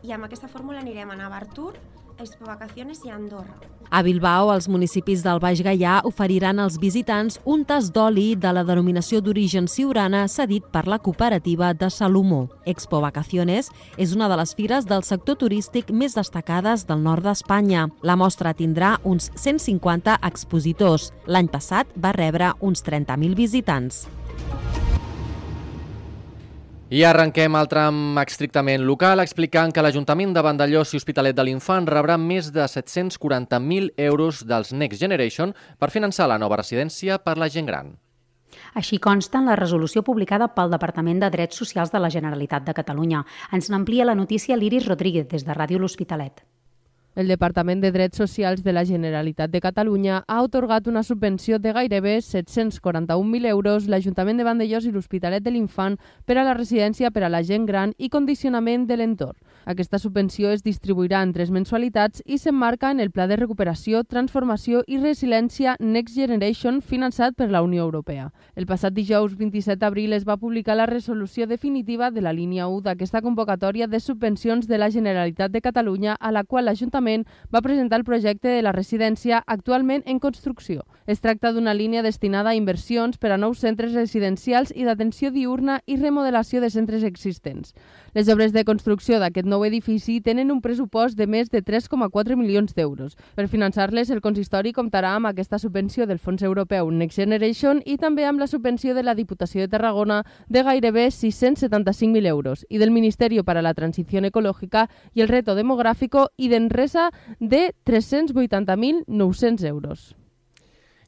i 0.01 0.09
amb 0.09 0.25
aquesta 0.25 0.49
fórmula 0.49 0.81
anirem 0.81 1.11
a 1.13 1.19
Navartur, 1.19 1.75
Expo 2.19 2.45
Vacaciones 2.45 3.03
i 3.05 3.09
Andorra. 3.09 3.55
A 3.91 4.01
Bilbao, 4.03 4.53
els 4.53 4.69
municipis 4.71 5.19
del 5.25 5.41
Baix 5.43 5.59
Gaià 5.65 5.97
oferiran 6.07 6.61
als 6.63 6.77
visitants 6.79 7.41
un 7.43 7.65
tas 7.67 7.89
d'oli 7.91 8.37
de 8.39 8.53
la 8.55 8.63
denominació 8.63 9.19
d'origen 9.19 9.67
siurana 9.67 10.27
cedit 10.31 10.69
per 10.71 10.85
la 10.87 10.99
cooperativa 10.99 11.73
de 11.73 11.89
Salomó. 11.91 12.45
Expo 12.65 13.01
Vacaciones 13.03 13.67
és 13.97 14.15
una 14.15 14.29
de 14.31 14.39
les 14.39 14.55
fires 14.55 14.87
del 14.87 15.03
sector 15.03 15.35
turístic 15.43 15.91
més 15.91 16.15
destacades 16.15 16.87
del 16.87 17.03
nord 17.03 17.27
d'Espanya. 17.27 17.89
La 18.01 18.15
mostra 18.15 18.55
tindrà 18.55 18.95
uns 19.03 19.27
150 19.35 20.21
expositors. 20.23 21.11
L'any 21.27 21.51
passat 21.51 21.91
va 21.99 22.15
rebre 22.15 22.53
uns 22.61 22.85
30.000 22.87 23.35
visitants. 23.35 24.05
I 26.91 27.05
arrenquem 27.07 27.55
el 27.55 27.69
tram 27.71 28.17
estrictament 28.19 28.81
local 28.83 29.21
explicant 29.23 29.71
que 29.71 29.79
l'Ajuntament 29.79 30.33
de 30.35 30.41
Vandellós 30.43 30.91
i 30.91 30.99
Hospitalet 30.99 31.37
de 31.37 31.45
l'Infant 31.47 31.87
rebrà 31.87 32.17
més 32.19 32.49
de 32.51 32.65
740.000 32.67 33.93
euros 34.09 34.41
dels 34.43 34.73
Next 34.75 34.99
Generation 34.99 35.55
per 35.79 35.87
finançar 35.95 36.27
la 36.27 36.35
nova 36.41 36.59
residència 36.59 37.15
per 37.23 37.37
la 37.39 37.47
gent 37.47 37.71
gran. 37.71 37.95
Així 38.75 38.99
consta 38.99 39.39
en 39.39 39.47
la 39.47 39.55
resolució 39.55 40.03
publicada 40.03 40.51
pel 40.51 40.75
Departament 40.75 41.23
de 41.23 41.31
Drets 41.31 41.63
Socials 41.63 41.95
de 41.95 42.03
la 42.03 42.11
Generalitat 42.11 42.67
de 42.67 42.75
Catalunya. 42.75 43.23
Ens 43.55 43.71
n'amplia 43.71 44.11
la 44.11 44.19
notícia 44.19 44.59
l'Iris 44.59 44.91
Rodríguez 44.91 45.31
des 45.31 45.47
de 45.47 45.55
Ràdio 45.55 45.79
L'Hospitalet. 45.79 46.43
El 47.13 47.27
Departament 47.27 47.81
de 47.83 47.91
Drets 47.91 48.15
Socials 48.15 48.61
de 48.63 48.71
la 48.71 48.85
Generalitat 48.87 49.51
de 49.51 49.59
Catalunya 49.59 50.21
ha 50.27 50.37
otorgat 50.45 50.85
una 50.87 51.03
subvenció 51.03 51.57
de 51.59 51.73
gairebé 51.75 52.13
741.000 52.23 53.49
euros 53.49 53.89
l'Ajuntament 53.91 54.39
de 54.39 54.45
Vandellós 54.47 54.87
i 54.87 54.93
l'Hospitalet 54.95 55.43
de 55.43 55.51
l'Infant 55.51 55.97
per 56.25 56.37
a 56.37 56.45
la 56.47 56.53
residència 56.55 57.11
per 57.11 57.25
a 57.27 57.29
la 57.29 57.43
gent 57.43 57.65
gran 57.67 57.91
i 57.97 58.07
condicionament 58.07 58.87
de 58.87 58.95
l'entorn. 58.95 59.35
Aquesta 59.65 59.99
subvenció 59.99 60.49
es 60.49 60.63
distribuirà 60.65 61.19
en 61.21 61.33
tres 61.35 61.51
mensualitats 61.53 62.23
i 62.25 62.39
s'emmarca 62.41 62.89
en 62.89 62.99
el 62.99 63.11
Pla 63.13 63.27
de 63.29 63.35
Recuperació, 63.37 63.99
Transformació 64.03 64.81
i 64.87 64.97
Resiliència 64.97 65.75
Next 65.79 66.15
Generation 66.17 66.79
finançat 66.81 67.35
per 67.37 67.51
la 67.51 67.61
Unió 67.61 67.83
Europea. 67.85 68.31
El 68.55 68.65
passat 68.65 68.95
dijous 68.95 69.35
27 69.37 69.77
d'abril 69.77 70.13
es 70.17 70.25
va 70.25 70.39
publicar 70.41 70.75
la 70.79 70.87
resolució 70.89 71.45
definitiva 71.45 72.09
de 72.09 72.21
la 72.25 72.33
línia 72.33 72.67
1 72.67 72.81
d'aquesta 72.87 73.21
convocatòria 73.21 73.85
de 73.87 73.99
subvencions 73.99 74.65
de 74.67 74.79
la 74.81 74.89
Generalitat 74.89 75.51
de 75.51 75.61
Catalunya 75.61 76.17
a 76.19 76.31
la 76.31 76.43
qual 76.43 76.65
l'Ajuntament 76.65 77.27
va 77.53 77.61
presentar 77.61 77.99
el 77.99 78.05
projecte 78.05 78.47
de 78.49 78.63
la 78.65 78.73
residència 78.73 79.43
actualment 79.45 80.01
en 80.07 80.17
construcció. 80.17 80.87
Es 81.05 81.21
tracta 81.21 81.53
d'una 81.53 81.75
línia 81.75 82.01
destinada 82.01 82.49
a 82.49 82.55
inversions 82.57 83.17
per 83.21 83.31
a 83.31 83.37
nous 83.37 83.61
centres 83.61 83.93
residencials 83.93 84.73
i 84.75 84.89
d'atenció 84.89 85.29
diurna 85.29 85.81
i 85.85 86.01
remodelació 86.01 86.61
de 86.61 86.69
centres 86.73 87.03
existents. 87.03 87.75
Les 88.13 88.27
obres 88.27 88.51
de 88.51 88.65
construcció 88.67 89.21
d'aquest 89.21 89.47
nou 89.47 89.61
edifici 89.63 90.17
tenen 90.19 90.49
un 90.51 90.59
pressupost 90.59 91.15
de 91.15 91.29
més 91.31 91.47
de 91.47 91.61
3,4 91.63 92.35
milions 92.35 92.75
d'euros. 92.75 93.15
Per 93.39 93.47
finançar-les, 93.47 94.11
el 94.11 94.19
consistori 94.19 94.73
comptarà 94.75 95.13
amb 95.15 95.29
aquesta 95.29 95.59
subvenció 95.63 96.03
del 96.09 96.19
Fons 96.19 96.43
Europeu 96.43 96.91
Next 96.91 97.21
Generation 97.23 97.79
i 97.85 97.95
també 97.95 98.27
amb 98.27 98.43
la 98.43 98.51
subvenció 98.51 98.91
de 98.97 99.05
la 99.07 99.15
Diputació 99.15 99.63
de 99.63 99.71
Tarragona 99.71 100.25
de 100.49 100.63
gairebé 100.67 101.07
675.000 101.07 102.27
euros 102.27 102.65
i 102.67 102.83
del 102.83 102.91
Ministeri 102.91 103.39
per 103.47 103.55
a 103.57 103.63
la 103.63 103.73
Transició 103.73 104.19
Ecològica 104.19 104.89
i 105.15 105.23
el 105.23 105.31
Reto 105.31 105.55
Demogràfico 105.55 106.27
i 106.35 106.51
d'Enresa 106.51 107.11
de 107.39 107.71
380.900 107.87 109.63
euros. 109.71 110.20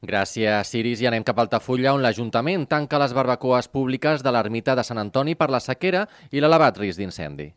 Gràcies, 0.03 0.73
Iris. 0.75 0.99
I 0.99 1.07
anem 1.07 1.23
cap 1.23 1.37
a 1.39 1.45
Altafulla, 1.45 1.93
on 1.95 2.03
l'Ajuntament 2.03 2.67
tanca 2.67 2.99
les 2.99 3.13
barbacoes 3.15 3.69
públiques 3.71 4.23
de 4.23 4.33
l'ermita 4.35 4.75
de 4.75 4.83
Sant 4.83 4.99
Antoni 4.99 5.37
per 5.39 5.47
la 5.49 5.63
sequera 5.63 6.03
i 6.31 6.43
l'elevat 6.43 6.81
risc 6.81 6.99
d'incendi. 6.99 7.53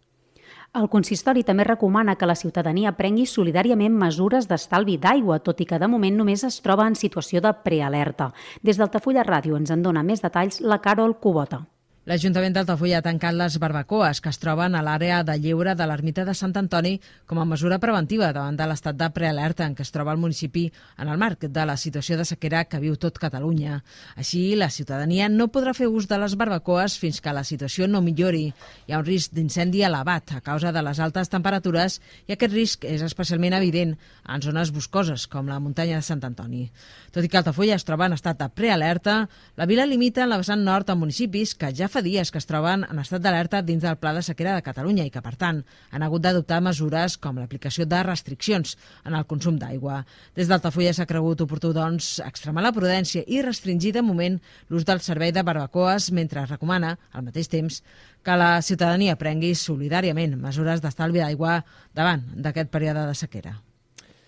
El 0.76 0.86
consistori 0.92 1.42
també 1.42 1.64
recomana 1.64 2.14
que 2.20 2.26
la 2.28 2.36
ciutadania 2.38 2.92
prengui 2.94 3.26
solidàriament 3.26 3.94
mesures 3.98 4.46
d'estalvi 4.46 4.98
d'aigua, 5.02 5.40
tot 5.40 5.60
i 5.60 5.66
que 5.66 5.78
de 5.82 5.88
moment 5.88 6.18
només 6.20 6.44
es 6.46 6.60
troba 6.62 6.86
en 6.86 6.94
situació 6.94 7.42
de 7.42 7.54
prealerta. 7.64 8.30
Des 8.62 8.78
d'Altafulla 8.78 9.24
Ràdio 9.26 9.56
ens 9.56 9.72
en 9.72 9.82
dona 9.82 10.04
més 10.06 10.22
detalls 10.22 10.60
la 10.60 10.78
Carol 10.84 11.16
Cubota. 11.18 11.64
L'Ajuntament 12.06 12.54
d'Altafulla 12.54 13.00
ha 13.00 13.02
tancat 13.02 13.34
les 13.34 13.56
barbacoes 13.58 14.20
que 14.22 14.30
es 14.30 14.36
troben 14.38 14.76
a 14.78 14.80
l'àrea 14.86 15.24
de 15.26 15.34
lleure 15.42 15.72
de 15.74 15.86
l'ermita 15.90 16.22
de 16.22 16.36
Sant 16.38 16.52
Antoni 16.54 16.92
com 17.26 17.40
a 17.42 17.46
mesura 17.50 17.80
preventiva 17.82 18.28
davant 18.30 18.54
de 18.54 18.68
l'estat 18.70 18.94
de 18.94 19.08
prealerta 19.10 19.64
en 19.66 19.72
què 19.74 19.82
es 19.82 19.90
troba 19.90 20.12
el 20.14 20.20
municipi 20.22 20.68
en 21.02 21.10
el 21.10 21.18
marc 21.18 21.48
de 21.50 21.64
la 21.66 21.74
situació 21.74 22.14
de 22.14 22.26
sequera 22.28 22.60
que 22.70 22.78
viu 22.78 22.94
tot 22.94 23.18
Catalunya. 23.18 23.80
Així, 24.14 24.54
la 24.54 24.68
ciutadania 24.70 25.26
no 25.26 25.48
podrà 25.50 25.72
fer 25.74 25.88
ús 25.90 26.06
de 26.06 26.20
les 26.22 26.36
barbacoes 26.38 26.94
fins 26.94 27.18
que 27.18 27.32
la 27.34 27.42
situació 27.42 27.90
no 27.90 28.04
millori. 28.06 28.52
Hi 28.86 28.94
ha 28.94 29.02
un 29.02 29.08
risc 29.08 29.34
d'incendi 29.34 29.82
elevat 29.82 30.36
a 30.38 30.40
causa 30.46 30.70
de 30.70 30.86
les 30.86 31.02
altes 31.02 31.32
temperatures 31.34 31.98
i 32.28 32.36
aquest 32.36 32.54
risc 32.54 32.86
és 32.86 33.02
especialment 33.02 33.58
evident 33.58 33.96
en 34.22 34.46
zones 34.46 34.70
boscoses 34.70 35.26
com 35.26 35.50
la 35.50 35.58
muntanya 35.58 35.98
de 35.98 36.06
Sant 36.06 36.22
Antoni. 36.22 36.68
Tot 37.10 37.26
i 37.26 37.32
que 37.32 37.42
Altafulla 37.42 37.74
es 37.74 37.88
troba 37.88 38.06
en 38.06 38.14
estat 38.14 38.38
de 38.38 38.50
prealerta, 38.54 39.18
la 39.58 39.66
vila 39.66 39.90
limita 39.90 40.22
en 40.22 40.30
la 40.30 40.38
vessant 40.38 40.62
nord 40.62 40.94
a 40.94 40.94
municipis 40.94 41.58
que 41.58 41.74
ja 41.74 41.90
fa 41.96 42.02
dies 42.04 42.28
que 42.28 42.36
es 42.36 42.44
troben 42.44 42.82
en 42.84 42.98
estat 43.00 43.22
d'alerta 43.24 43.62
dins 43.64 43.80
del 43.80 43.96
Pla 43.96 44.10
de 44.12 44.20
Sequera 44.24 44.52
de 44.58 44.64
Catalunya 44.64 45.06
i 45.06 45.10
que, 45.12 45.22
per 45.24 45.32
tant, 45.40 45.62
han 45.96 46.02
hagut 46.04 46.20
d'adoptar 46.26 46.58
mesures 46.60 47.14
com 47.16 47.38
l'aplicació 47.40 47.86
de 47.88 48.02
restriccions 48.04 48.74
en 49.08 49.16
el 49.16 49.24
consum 49.30 49.56
d'aigua. 49.56 50.02
Des 50.36 50.50
d'Altafulla 50.50 50.92
s'ha 50.92 51.06
cregut 51.08 51.40
oportú, 51.40 51.70
doncs, 51.72 52.18
extremar 52.26 52.66
la 52.66 52.74
prudència 52.76 53.22
i 53.24 53.40
restringir 53.40 53.94
de 53.96 54.02
moment 54.04 54.36
l'ús 54.68 54.84
del 54.84 55.00
servei 55.00 55.32
de 55.32 55.46
barbacoes 55.46 56.10
mentre 56.12 56.44
recomana, 56.44 56.98
al 57.16 57.24
mateix 57.24 57.48
temps, 57.48 57.80
que 58.20 58.36
la 58.36 58.60
ciutadania 58.60 59.16
prengui 59.16 59.54
solidàriament 59.56 60.36
mesures 60.36 60.84
d'estalvi 60.84 61.24
d'aigua 61.24 61.62
davant 61.96 62.28
d'aquest 62.36 62.68
període 62.68 63.06
de 63.08 63.16
sequera. 63.16 63.56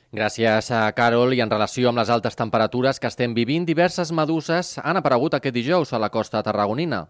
Gràcies 0.08 0.72
a 0.72 0.86
Carol 0.96 1.36
i 1.36 1.44
en 1.44 1.52
relació 1.52 1.92
amb 1.92 2.00
les 2.00 2.08
altes 2.08 2.38
temperatures 2.38 2.96
que 2.96 3.12
estem 3.12 3.36
vivint, 3.36 3.68
diverses 3.68 4.08
meduses 4.08 4.78
han 4.80 4.96
aparegut 4.96 5.36
aquest 5.36 5.60
dijous 5.60 5.92
a 5.92 6.00
la 6.00 6.08
costa 6.08 6.40
tarragonina. 6.40 7.04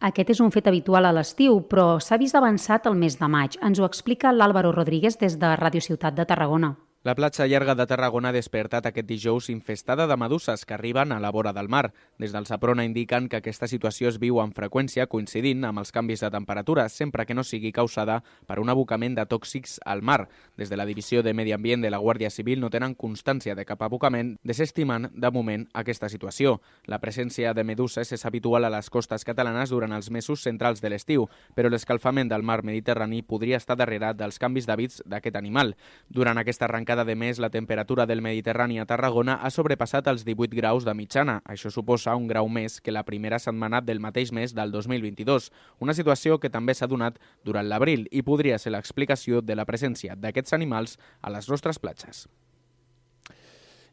Aquest 0.00 0.30
és 0.30 0.40
un 0.40 0.50
fet 0.50 0.66
habitual 0.66 1.06
a 1.06 1.12
l'estiu, 1.12 1.60
però 1.68 1.98
s'ha 2.00 2.18
vist 2.18 2.34
avançat 2.34 2.86
el 2.86 2.94
mes 2.94 3.18
de 3.18 3.28
maig. 3.28 3.58
Ens 3.62 3.78
ho 3.78 3.84
explica 3.84 4.32
l'Àlvaro 4.32 4.72
Rodríguez 4.72 5.18
des 5.18 5.38
de 5.38 5.56
Ràdio 5.56 5.80
Ciutat 5.80 6.14
de 6.14 6.24
Tarragona. 6.24 6.76
La 7.04 7.16
platja 7.16 7.48
llarga 7.48 7.74
de 7.74 7.82
Tarragona 7.90 8.30
ha 8.30 8.34
despertat 8.36 8.84
aquest 8.86 9.08
dijous 9.08 9.48
infestada 9.50 10.04
de 10.06 10.16
meduses 10.16 10.62
que 10.64 10.74
arriben 10.76 11.10
a 11.10 11.18
la 11.18 11.32
vora 11.34 11.52
del 11.52 11.68
mar. 11.68 11.90
Des 12.16 12.30
del 12.30 12.46
Saprona 12.46 12.84
indiquen 12.86 13.26
que 13.28 13.40
aquesta 13.40 13.66
situació 13.66 14.06
es 14.06 14.20
viu 14.22 14.38
amb 14.38 14.54
freqüència 14.54 15.08
coincidint 15.10 15.64
amb 15.66 15.82
els 15.82 15.90
canvis 15.90 16.22
de 16.22 16.30
temperatura, 16.30 16.84
sempre 16.88 17.26
que 17.26 17.34
no 17.34 17.42
sigui 17.42 17.72
causada 17.74 18.20
per 18.46 18.60
un 18.62 18.70
abocament 18.70 19.16
de 19.18 19.24
tòxics 19.26 19.80
al 19.84 20.02
mar. 20.06 20.28
Des 20.56 20.70
de 20.70 20.78
la 20.78 20.86
Divisió 20.86 21.24
de 21.26 21.32
Medi 21.34 21.50
Ambient 21.50 21.82
de 21.82 21.90
la 21.90 21.98
Guàrdia 21.98 22.30
Civil 22.30 22.62
no 22.62 22.70
tenen 22.70 22.94
constància 22.94 23.56
de 23.58 23.66
cap 23.66 23.82
abocament, 23.82 24.36
desestimant 24.44 25.10
de 25.10 25.32
moment 25.34 25.66
aquesta 25.74 26.08
situació. 26.08 26.60
La 26.86 27.00
presència 27.02 27.50
de 27.52 27.66
meduses 27.66 28.14
és 28.14 28.24
habitual 28.30 28.64
a 28.64 28.70
les 28.70 28.90
costes 28.90 29.26
catalanes 29.26 29.74
durant 29.74 29.90
els 29.98 30.12
mesos 30.12 30.46
centrals 30.46 30.78
de 30.78 30.94
l'estiu, 30.94 31.26
però 31.56 31.66
l'escalfament 31.66 32.30
del 32.30 32.46
mar 32.46 32.62
Mediterrani 32.62 33.24
podria 33.26 33.58
estar 33.58 33.74
darrere 33.74 34.14
dels 34.14 34.38
canvis 34.38 34.70
d'hàbits 34.70 35.02
d'aquest 35.02 35.42
animal. 35.42 35.74
Durant 36.06 36.38
aquesta 36.38 36.70
arrencada 36.70 36.91
cada 36.92 37.06
de 37.06 37.16
mes 37.16 37.38
la 37.38 37.48
temperatura 37.48 38.04
del 38.04 38.20
Mediterrani 38.20 38.78
a 38.78 38.84
Tarragona 38.84 39.38
ha 39.40 39.48
sobrepassat 39.48 40.10
els 40.12 40.26
18 40.26 40.52
graus 40.58 40.84
de 40.84 40.92
mitjana. 40.92 41.38
Això 41.48 41.72
suposa 41.72 42.12
un 42.20 42.26
grau 42.28 42.50
més 42.52 42.82
que 42.84 42.92
la 42.92 43.06
primera 43.08 43.38
setmana 43.40 43.80
del 43.80 44.02
mateix 44.04 44.28
mes 44.28 44.52
del 44.52 44.76
2022, 44.76 45.48
una 45.80 45.96
situació 45.96 46.36
que 46.36 46.52
també 46.52 46.76
s'ha 46.76 46.90
donat 46.92 47.16
durant 47.48 47.64
l'abril 47.64 48.04
i 48.12 48.20
podria 48.20 48.60
ser 48.60 48.76
l'explicació 48.76 49.40
de 49.40 49.56
la 49.56 49.64
presència 49.64 50.20
d'aquests 50.20 50.52
animals 50.52 50.98
a 51.22 51.32
les 51.32 51.48
nostres 51.48 51.80
platges. 51.80 52.26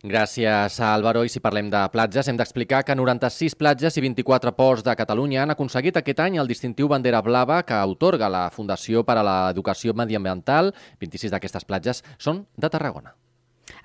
Gràcies 0.01 0.79
a 0.79 0.94
Álvaro. 0.94 1.25
I 1.25 1.29
si 1.29 1.41
parlem 1.44 1.68
de 1.68 1.82
platges, 1.91 2.29
hem 2.32 2.38
d'explicar 2.39 2.86
que 2.88 2.96
96 2.96 3.58
platges 3.60 3.98
i 4.00 4.03
24 4.06 4.53
ports 4.56 4.86
de 4.86 4.96
Catalunya 4.96 5.44
han 5.44 5.51
aconseguit 5.51 6.00
aquest 6.00 6.24
any 6.24 6.39
el 6.39 6.48
distintiu 6.48 6.88
Bandera 6.88 7.20
Blava 7.22 7.62
que 7.68 7.84
otorga 7.84 8.32
la 8.32 8.48
Fundació 8.50 9.03
per 9.03 9.18
a 9.20 9.25
l'Educació 9.27 9.91
Mediambiental. 9.94 10.72
26 11.03 11.36
d'aquestes 11.36 11.68
platges 11.68 12.06
són 12.18 12.46
de 12.56 12.70
Tarragona. 12.72 13.12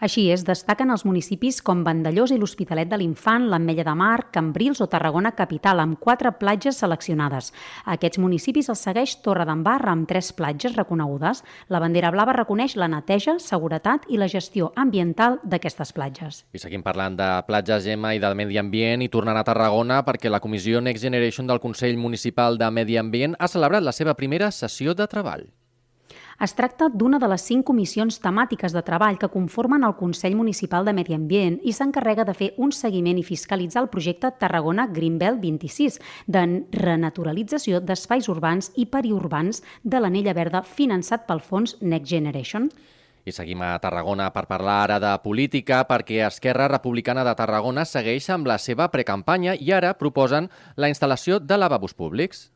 Així 0.00 0.26
és, 0.32 0.44
destaquen 0.44 0.90
els 0.90 1.04
municipis 1.04 1.60
com 1.64 1.84
Vandellós 1.84 2.32
i 2.34 2.38
l'Hospitalet 2.38 2.90
de 2.90 2.98
l'Infant, 3.00 3.48
l'Ametlla 3.50 3.86
de 3.90 3.94
Mar, 3.98 4.30
Cambrils 4.34 4.80
o 4.84 4.88
Tarragona 4.90 5.34
Capital, 5.36 5.80
amb 5.80 5.98
quatre 6.00 6.32
platges 6.38 6.80
seleccionades. 6.82 7.52
A 7.84 7.96
aquests 7.98 8.20
municipis 8.22 8.68
els 8.72 8.84
segueix 8.84 9.16
Torre 9.24 9.46
d'en 9.48 9.64
amb 9.64 10.08
tres 10.08 10.32
platges 10.32 10.76
reconegudes. 10.76 11.42
La 11.68 11.80
bandera 11.80 12.10
blava 12.10 12.34
reconeix 12.36 12.76
la 12.76 12.88
neteja, 12.88 13.38
seguretat 13.38 14.06
i 14.08 14.18
la 14.20 14.28
gestió 14.28 14.72
ambiental 14.76 15.40
d'aquestes 15.42 15.92
platges. 15.92 16.44
I 16.52 16.58
seguim 16.62 16.82
parlant 16.82 17.16
de 17.16 17.30
platges, 17.46 17.84
Gemma, 17.84 18.14
i 18.14 18.22
del 18.22 18.36
medi 18.36 18.58
ambient 18.58 19.02
i 19.02 19.08
tornant 19.08 19.38
a 19.38 19.44
Tarragona 19.46 20.02
perquè 20.04 20.30
la 20.30 20.40
Comissió 20.40 20.80
Next 20.80 21.02
Generation 21.02 21.46
del 21.46 21.60
Consell 21.60 21.98
Municipal 21.98 22.58
de 22.58 22.70
Medi 22.70 22.96
Ambient 23.00 23.36
ha 23.38 23.48
celebrat 23.48 23.82
la 23.82 23.92
seva 23.92 24.14
primera 24.14 24.50
sessió 24.50 24.94
de 24.94 25.06
treball. 25.10 25.48
Es 26.42 26.54
tracta 26.58 26.88
d'una 26.90 27.20
de 27.22 27.28
les 27.30 27.42
cinc 27.46 27.62
comissions 27.66 28.16
temàtiques 28.18 28.72
de 28.74 28.82
treball 28.82 29.18
que 29.20 29.30
conformen 29.30 29.84
el 29.86 29.94
Consell 29.94 30.34
Municipal 30.34 30.84
de 30.84 30.94
Medi 30.96 31.14
Ambient 31.14 31.60
i 31.62 31.72
s'encarrega 31.72 32.24
de 32.26 32.34
fer 32.34 32.48
un 32.58 32.72
seguiment 32.74 33.20
i 33.20 33.26
fiscalitzar 33.26 33.84
el 33.84 33.90
projecte 33.92 34.32
Tarragona 34.40 34.88
Greenbelt 34.90 35.38
26 35.42 36.00
de 36.26 36.42
renaturalització 36.74 37.78
d'espais 37.80 38.28
urbans 38.28 38.72
i 38.74 38.88
periurbans 38.90 39.62
de 39.84 40.00
l'anella 40.02 40.34
verda 40.34 40.64
finançat 40.66 41.28
pel 41.28 41.40
fons 41.40 41.76
Next 41.80 42.10
Generation. 42.10 42.68
I 43.24 43.32
seguim 43.32 43.62
a 43.64 43.78
Tarragona 43.80 44.26
per 44.34 44.44
parlar 44.50 44.82
ara 44.82 44.98
de 45.00 45.12
política 45.22 45.84
perquè 45.88 46.18
Esquerra 46.26 46.66
Republicana 46.68 47.22
de 47.24 47.32
Tarragona 47.38 47.86
segueix 47.88 48.26
amb 48.34 48.50
la 48.50 48.58
seva 48.58 48.90
precampanya 48.92 49.54
i 49.54 49.72
ara 49.72 49.94
proposen 49.96 50.50
la 50.76 50.90
instal·lació 50.92 51.38
de 51.40 51.56
lavabos 51.56 51.94
públics. 51.94 52.50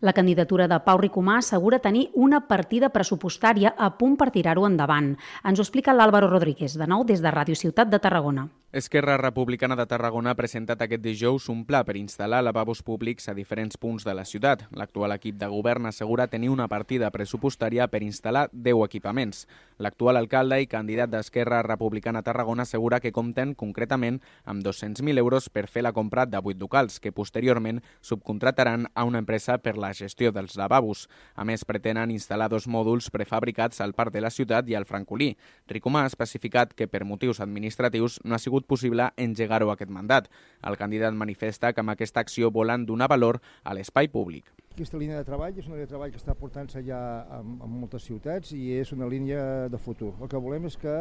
La 0.00 0.12
candidatura 0.12 0.66
de 0.68 0.76
Pau 0.84 0.98
Ricomà 1.00 1.38
assegura 1.40 1.78
tenir 1.80 2.10
una 2.14 2.42
partida 2.48 2.90
pressupostària 2.92 3.72
a 3.78 3.88
punt 3.96 4.16
per 4.20 4.28
tirar-ho 4.34 4.66
endavant. 4.68 5.14
Ens 5.44 5.58
ho 5.58 5.64
explica 5.64 5.94
l'Àlvaro 5.96 6.28
Rodríguez, 6.28 6.76
de 6.76 6.86
nou 6.86 7.04
des 7.08 7.24
de 7.24 7.32
Ràdio 7.32 7.56
Ciutat 7.56 7.88
de 7.88 8.00
Tarragona. 8.02 8.48
Esquerra 8.72 9.16
Republicana 9.16 9.76
de 9.76 9.84
Tarragona 9.86 10.32
ha 10.34 10.36
presentat 10.36 10.80
aquest 10.82 11.00
dijous 11.00 11.44
un 11.48 11.60
pla 11.64 11.84
per 11.86 11.94
instal·lar 11.96 12.40
lavabos 12.42 12.80
públics 12.82 13.28
a 13.30 13.34
diferents 13.34 13.78
punts 13.78 14.02
de 14.04 14.12
la 14.12 14.24
ciutat. 14.26 14.64
L'actual 14.74 15.14
equip 15.14 15.36
de 15.38 15.46
govern 15.46 15.86
assegura 15.86 16.26
tenir 16.26 16.50
una 16.50 16.66
partida 16.66 17.12
pressupostària 17.14 17.86
per 17.86 18.02
instal·lar 18.02 18.48
10 18.50 18.82
equipaments. 18.84 19.44
L'actual 19.78 20.18
alcalde 20.18 20.58
i 20.60 20.66
candidat 20.66 21.12
d'Esquerra 21.12 21.60
Republicana 21.62 22.24
a 22.24 22.26
Tarragona 22.26 22.64
assegura 22.66 22.98
que 22.98 23.12
compten 23.12 23.54
concretament 23.54 24.18
amb 24.44 24.66
200.000 24.66 25.22
euros 25.22 25.46
per 25.48 25.68
fer 25.68 25.86
la 25.86 25.94
compra 25.94 26.26
de 26.26 26.42
8 26.42 26.58
locals, 26.58 26.98
que 26.98 27.14
posteriorment 27.14 27.80
subcontrataran 28.00 28.88
a 28.94 29.04
una 29.04 29.22
empresa 29.22 29.58
per 29.58 29.76
la 29.78 29.92
gestió 29.94 30.32
dels 30.32 30.56
lavabos. 30.56 31.06
A 31.36 31.44
més, 31.44 31.64
pretenen 31.64 32.10
instal·lar 32.10 32.50
dos 32.50 32.66
mòduls 32.66 33.12
prefabricats 33.14 33.80
al 33.80 33.94
Parc 33.94 34.12
de 34.12 34.26
la 34.26 34.34
Ciutat 34.34 34.66
i 34.68 34.74
al 34.74 34.90
Francolí. 34.90 35.36
Ricomà 35.70 36.02
ha 36.02 36.10
especificat 36.10 36.74
que 36.74 36.88
per 36.88 37.04
motius 37.04 37.38
administratius 37.40 38.18
no 38.24 38.34
ha 38.34 38.42
sigut 38.42 38.55
possible 38.64 39.10
engegar-ho 39.20 39.68
aquest 39.70 39.90
mandat. 39.92 40.30
El 40.64 40.78
candidat 40.80 41.12
manifesta 41.12 41.74
que 41.74 41.82
amb 41.84 41.92
aquesta 41.92 42.24
acció 42.24 42.50
volen 42.50 42.86
donar 42.86 43.10
valor 43.12 43.42
a 43.62 43.74
l'espai 43.76 44.08
públic. 44.08 44.48
Aquesta 44.76 44.98
línia 45.00 45.16
de 45.16 45.24
treball 45.24 45.56
és 45.56 45.68
una 45.68 45.76
línia 45.76 45.86
de 45.86 45.92
treball 45.92 46.10
que 46.12 46.18
està 46.20 46.34
portant-se 46.36 46.82
ja 46.84 46.98
en, 47.38 47.54
en 47.64 47.76
moltes 47.80 48.04
ciutats 48.04 48.50
i 48.52 48.74
és 48.76 48.90
una 48.92 49.06
línia 49.08 49.68
de 49.72 49.78
futur. 49.80 50.10
El 50.20 50.28
que 50.28 50.40
volem 50.40 50.66
és 50.68 50.76
que 50.76 50.96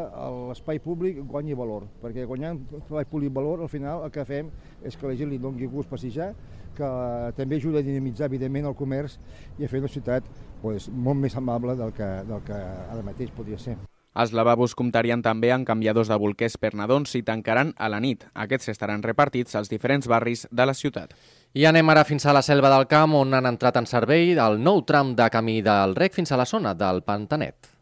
l'espai 0.48 0.80
públic 0.80 1.20
guanyi 1.28 1.58
valor, 1.60 1.90
perquè 2.04 2.24
guanyant 2.28 2.62
l'espai 2.72 3.08
públic 3.12 3.34
valor, 3.36 3.66
al 3.66 3.72
final 3.72 4.06
el 4.06 4.14
que 4.16 4.24
fem 4.28 4.52
és 4.84 4.96
que 4.96 5.10
la 5.10 5.18
gent 5.20 5.32
li 5.34 5.42
doni 5.44 5.68
gust 5.68 5.92
passejar, 5.92 6.30
que 6.76 6.92
també 7.36 7.60
ajuda 7.60 7.82
a 7.82 7.88
dinamitzar, 7.88 8.30
evidentment, 8.32 8.70
el 8.70 8.78
comerç 8.80 9.18
i 9.60 9.68
a 9.68 9.72
fer 9.72 9.84
una 9.84 9.92
ciutat 9.92 10.32
pues, 10.62 10.88
molt 10.88 11.20
més 11.20 11.36
amable 11.36 11.76
del 11.76 11.92
que, 11.96 12.10
del 12.32 12.48
que 12.48 12.62
ara 12.62 13.04
mateix 13.04 13.36
podria 13.36 13.60
ser. 13.60 13.76
Els 14.16 14.32
lavabos 14.32 14.76
comptarien 14.80 15.20
també 15.20 15.52
amb 15.52 15.68
canviadors 15.68 16.08
de 16.08 16.16
bolquers 16.16 16.56
per 16.58 16.72
nadons 16.74 17.18
i 17.20 17.24
tancaran 17.28 17.74
a 17.76 17.90
la 17.92 18.00
nit. 18.00 18.24
Aquests 18.34 18.72
estaran 18.72 19.04
repartits 19.04 19.56
als 19.60 19.70
diferents 19.70 20.08
barris 20.08 20.48
de 20.52 20.66
la 20.66 20.74
ciutat. 20.74 21.12
I 21.54 21.68
anem 21.68 21.90
ara 21.92 22.06
fins 22.08 22.26
a 22.26 22.34
la 22.36 22.44
Selva 22.44 22.72
del 22.72 22.88
Camp, 22.88 23.14
on 23.20 23.34
han 23.36 23.52
entrat 23.52 23.76
en 23.76 23.86
servei 23.86 24.34
el 24.40 24.60
nou 24.64 24.86
tram 24.88 25.16
de 25.16 25.28
camí 25.30 25.62
del 25.62 25.96
rec 25.96 26.16
fins 26.16 26.32
a 26.32 26.40
la 26.40 26.48
zona 26.48 26.74
del 26.74 27.04
Pantanet. 27.04 27.76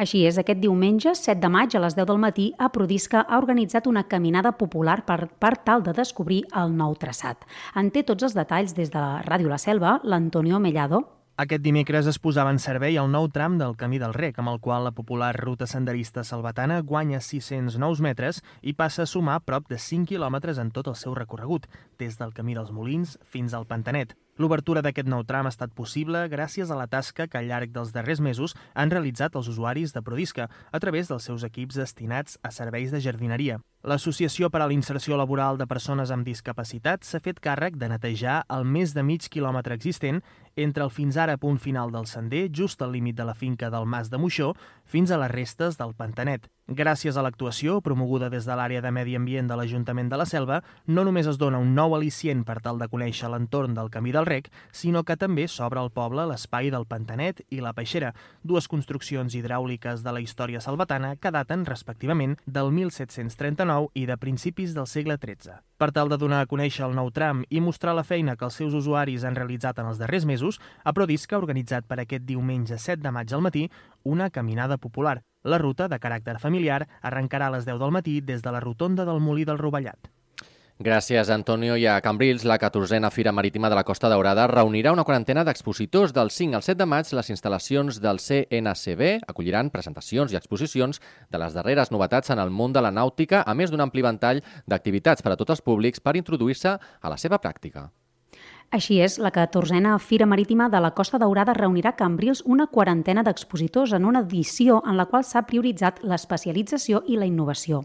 Així 0.00 0.22
és, 0.24 0.38
aquest 0.40 0.62
diumenge, 0.62 1.12
7 1.14 1.38
de 1.42 1.50
maig, 1.52 1.74
a 1.76 1.84
les 1.84 1.94
10 1.94 2.06
del 2.08 2.20
matí, 2.22 2.48
a 2.58 2.70
Prodisca 2.72 3.20
ha 3.20 3.38
organitzat 3.38 3.86
una 3.86 4.06
caminada 4.08 4.54
popular 4.56 5.02
per, 5.04 5.26
per 5.38 5.54
tal 5.66 5.84
de 5.84 5.92
descobrir 5.92 6.42
el 6.56 6.72
nou 6.76 6.96
traçat. 6.96 7.44
En 7.76 7.92
té 7.92 8.02
tots 8.08 8.24
els 8.24 8.34
detalls 8.34 8.74
des 8.74 8.90
de 8.90 8.98
la 8.98 9.20
Ràdio 9.26 9.52
La 9.52 9.60
Selva, 9.60 9.98
l'Antonio 10.02 10.58
Mellado. 10.58 11.04
Aquest 11.40 11.62
dimecres 11.64 12.04
es 12.10 12.18
posava 12.20 12.50
en 12.52 12.58
servei 12.60 12.98
el 13.00 13.06
nou 13.08 13.30
tram 13.32 13.54
del 13.56 13.72
Camí 13.80 13.96
del 14.02 14.12
Rec, 14.12 14.36
amb 14.42 14.50
el 14.52 14.58
qual 14.60 14.84
la 14.84 14.92
popular 14.92 15.30
ruta 15.38 15.64
senderista 15.70 16.20
salvatana 16.20 16.82
guanya 16.84 17.22
600 17.24 17.78
nous 17.80 18.02
metres 18.04 18.42
i 18.60 18.74
passa 18.76 19.06
a 19.06 19.08
sumar 19.08 19.38
prop 19.48 19.70
de 19.72 19.78
5 19.80 20.10
quilòmetres 20.10 20.60
en 20.60 20.68
tot 20.68 20.90
el 20.92 20.98
seu 21.00 21.16
recorregut, 21.16 21.64
des 21.96 22.20
del 22.20 22.36
Camí 22.36 22.58
dels 22.58 22.74
Molins 22.76 23.16
fins 23.24 23.56
al 23.56 23.64
Pantanet. 23.64 24.12
L'obertura 24.36 24.80
d'aquest 24.84 25.08
nou 25.08 25.24
tram 25.28 25.48
ha 25.48 25.54
estat 25.54 25.72
possible 25.76 26.26
gràcies 26.32 26.68
a 26.68 26.76
la 26.76 26.90
tasca 26.92 27.26
que 27.28 27.40
al 27.40 27.48
llarg 27.48 27.72
dels 27.72 27.96
darrers 27.96 28.20
mesos 28.20 28.54
han 28.74 28.92
realitzat 28.92 29.36
els 29.36 29.48
usuaris 29.48 29.96
de 29.96 30.04
Prodisca 30.04 30.50
a 30.72 30.80
través 30.80 31.08
dels 31.08 31.24
seus 31.24 31.44
equips 31.48 31.80
destinats 31.80 32.36
a 32.42 32.52
serveis 32.52 32.92
de 32.92 33.00
jardineria. 33.00 33.62
L'Associació 33.80 34.50
per 34.52 34.60
a 34.60 34.66
l'Inserció 34.68 35.16
Laboral 35.16 35.56
de 35.56 35.64
Persones 35.64 36.10
amb 36.12 36.26
Discapacitat 36.28 37.06
s'ha 37.08 37.20
fet 37.24 37.38
càrrec 37.40 37.78
de 37.80 37.88
netejar 37.88 38.42
el 38.52 38.66
més 38.68 38.92
de 38.92 39.00
mig 39.00 39.24
quilòmetre 39.32 39.72
existent 39.78 40.20
entre 40.60 40.84
el 40.84 40.90
fins 40.90 41.16
ara 41.16 41.38
punt 41.40 41.56
final 41.58 41.88
del 41.94 42.04
sender, 42.06 42.50
just 42.52 42.82
al 42.82 42.92
límit 42.92 43.16
de 43.16 43.24
la 43.24 43.34
finca 43.34 43.70
del 43.70 43.86
Mas 43.86 44.10
de 44.10 44.18
Moixó, 44.18 44.52
fins 44.84 45.10
a 45.10 45.16
les 45.16 45.30
restes 45.30 45.78
del 45.78 45.94
Pantanet. 45.94 46.50
Gràcies 46.70 47.16
a 47.16 47.22
l'actuació, 47.22 47.80
promoguda 47.82 48.28
des 48.30 48.44
de 48.46 48.54
l'àrea 48.54 48.82
de 48.82 48.90
Medi 48.94 49.16
Ambient 49.18 49.48
de 49.48 49.56
l'Ajuntament 49.58 50.10
de 50.10 50.18
la 50.18 50.26
Selva, 50.26 50.60
no 50.86 51.02
només 51.06 51.26
es 51.26 51.38
dona 51.38 51.58
un 51.58 51.72
nou 51.74 51.96
al·licient 51.96 52.44
per 52.46 52.60
tal 52.62 52.78
de 52.78 52.86
conèixer 52.90 53.30
l'entorn 53.30 53.74
del 53.74 53.90
Camí 53.90 54.12
del 54.12 54.26
Rec, 54.26 54.50
sinó 54.70 55.02
que 55.02 55.16
també 55.16 55.48
s'obre 55.48 55.80
al 55.80 55.90
poble 55.90 56.26
l'espai 56.30 56.70
del 56.70 56.86
Pantanet 56.86 57.42
i 57.50 57.62
la 57.62 57.72
Peixera, 57.72 58.12
dues 58.42 58.68
construccions 58.68 59.34
hidràuliques 59.34 60.04
de 60.04 60.12
la 60.12 60.20
història 60.20 60.60
salvatana 60.60 61.16
que 61.16 61.32
daten, 61.34 61.64
respectivament, 61.66 62.36
del 62.46 62.70
1739 62.70 63.69
XIX 63.70 63.90
i 63.94 64.06
de 64.06 64.16
principis 64.16 64.74
del 64.74 64.86
segle 64.86 65.16
XIII. 65.20 65.60
Per 65.78 65.90
tal 65.92 66.10
de 66.10 66.18
donar 66.18 66.42
a 66.42 66.48
conèixer 66.50 66.84
el 66.86 66.94
nou 66.96 67.10
tram 67.10 67.44
i 67.48 67.60
mostrar 67.60 67.94
la 67.94 68.04
feina 68.04 68.36
que 68.36 68.44
els 68.44 68.54
seus 68.54 68.74
usuaris 68.74 69.24
han 69.24 69.36
realitzat 69.38 69.78
en 69.78 69.90
els 69.90 69.98
darrers 69.98 70.26
mesos, 70.26 70.60
Aprodisc 70.84 71.32
ha 71.32 71.40
organitzat 71.40 71.86
per 71.86 72.00
aquest 72.00 72.26
diumenge 72.26 72.78
7 72.78 73.02
de 73.02 73.10
maig 73.10 73.32
al 73.32 73.42
matí 73.42 73.68
una 74.04 74.30
caminada 74.30 74.78
popular. 74.78 75.20
La 75.42 75.58
ruta, 75.58 75.88
de 75.88 75.98
caràcter 75.98 76.38
familiar, 76.38 76.86
arrencarà 77.00 77.48
a 77.48 77.56
les 77.56 77.64
10 77.64 77.80
del 77.80 77.94
matí 77.96 78.20
des 78.20 78.42
de 78.42 78.52
la 78.52 78.60
rotonda 78.60 79.06
del 79.08 79.20
Molí 79.20 79.46
del 79.48 79.58
Rovellat. 79.58 80.10
Gràcies, 80.80 81.28
Antonio. 81.28 81.74
I 81.76 81.84
a 81.84 82.00
Cambrils, 82.00 82.46
la 82.48 82.56
14a 82.58 83.10
Fira 83.12 83.34
Marítima 83.36 83.68
de 83.68 83.76
la 83.76 83.84
Costa 83.84 84.08
Daurada 84.08 84.46
reunirà 84.48 84.94
una 84.94 85.04
quarantena 85.04 85.44
d'expositors 85.44 86.14
del 86.16 86.32
5 86.32 86.56
al 86.56 86.64
7 86.64 86.78
de 86.80 86.86
maig. 86.88 87.12
Les 87.18 87.28
instal·lacions 87.36 88.00
del 88.00 88.16
CNCB 88.16 89.28
acolliran 89.28 89.68
presentacions 89.68 90.32
i 90.32 90.40
exposicions 90.40 91.04
de 91.28 91.44
les 91.44 91.52
darreres 91.52 91.92
novetats 91.92 92.32
en 92.32 92.40
el 92.40 92.48
món 92.48 92.72
de 92.72 92.80
la 92.80 92.96
nàutica, 92.96 93.44
a 93.44 93.52
més 93.52 93.68
d'un 93.68 93.84
ampli 93.84 94.00
ventall 94.00 94.40
d'activitats 94.64 95.20
per 95.20 95.36
a 95.36 95.36
tots 95.36 95.58
els 95.58 95.60
públics 95.60 96.00
per 96.00 96.16
introduir-se 96.16 96.78
a 96.80 97.12
la 97.12 97.20
seva 97.20 97.36
pràctica. 97.36 97.90
Així 98.70 99.00
és, 99.02 99.16
la 99.18 99.32
14a 99.34 99.96
Fira 99.98 100.28
Marítima 100.30 100.68
de 100.70 100.78
la 100.78 100.92
Costa 100.94 101.18
Daurada 101.18 101.56
reunirà 101.56 101.90
a 101.90 101.96
Cambrils 101.98 102.44
una 102.46 102.68
quarantena 102.70 103.24
d'expositors 103.26 103.90
en 103.96 104.04
una 104.06 104.20
edició 104.22 104.76
en 104.86 104.94
la 104.94 105.08
qual 105.10 105.24
s'ha 105.26 105.40
prioritzat 105.42 105.98
l'especialització 106.06 107.00
i 107.10 107.16
la 107.18 107.26
innovació. 107.26 107.80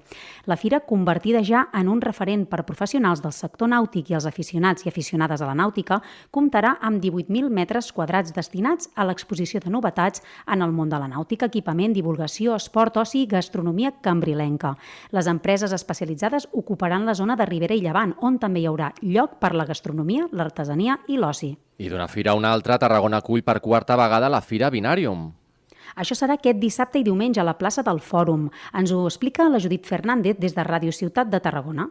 La 0.46 0.60
fira, 0.62 0.84
convertida 0.86 1.42
ja 1.42 1.64
en 1.74 1.90
un 1.90 2.04
referent 2.06 2.44
per 2.46 2.68
professionals 2.68 3.24
del 3.24 3.34
sector 3.34 3.72
nàutic 3.74 4.12
i 4.12 4.18
els 4.20 4.28
aficionats 4.30 4.86
i 4.86 4.92
aficionades 4.92 5.42
a 5.42 5.48
la 5.50 5.56
nàutica, 5.58 5.98
comptarà 6.30 6.76
amb 6.78 7.02
18.000 7.02 7.50
metres 7.50 7.90
quadrats 7.90 8.36
destinats 8.38 8.92
a 8.94 9.08
l'exposició 9.10 9.64
de 9.66 9.74
novetats 9.74 10.22
en 10.46 10.62
el 10.62 10.70
món 10.70 10.94
de 10.94 11.02
la 11.02 11.10
nàutica, 11.10 11.50
equipament, 11.50 11.98
divulgació, 11.98 12.54
esport, 12.54 13.02
oci 13.02 13.24
i 13.24 13.32
gastronomia 13.34 13.96
cambrilenca. 14.06 14.76
Les 15.10 15.26
empreses 15.34 15.74
especialitzades 15.74 16.46
ocuparan 16.54 17.10
la 17.10 17.18
zona 17.18 17.34
de 17.34 17.50
Ribera 17.50 17.74
i 17.74 17.82
Llevant, 17.82 18.14
on 18.22 18.38
també 18.38 18.62
hi 18.62 18.70
haurà 18.70 18.94
lloc 19.02 19.40
per 19.42 19.56
la 19.58 19.66
gastronomia, 19.66 20.30
l'artesania 20.30 20.75
l'artesania 20.76 21.00
i 21.08 21.18
l'oci. 21.18 21.56
I 21.78 21.90
d'una 21.90 22.08
fira 22.08 22.32
a 22.32 22.36
una 22.36 22.52
altra, 22.52 22.78
Tarragona 22.78 23.18
acull 23.18 23.44
per 23.44 23.60
quarta 23.60 23.96
vegada 23.96 24.30
la 24.30 24.42
Fira 24.42 24.70
Binàrium. 24.70 25.32
Això 25.96 26.16
serà 26.16 26.36
aquest 26.36 26.60
dissabte 26.60 27.00
i 27.00 27.04
diumenge 27.04 27.40
a 27.40 27.44
la 27.44 27.58
plaça 27.58 27.84
del 27.84 28.00
Fòrum. 28.00 28.50
Ens 28.74 28.92
ho 28.92 29.06
explica 29.06 29.50
la 29.50 29.60
Judit 29.60 29.86
Fernández 29.86 30.38
des 30.40 30.56
de 30.56 30.64
Ràdio 30.64 30.92
Ciutat 30.92 31.30
de 31.30 31.40
Tarragona. 31.40 31.88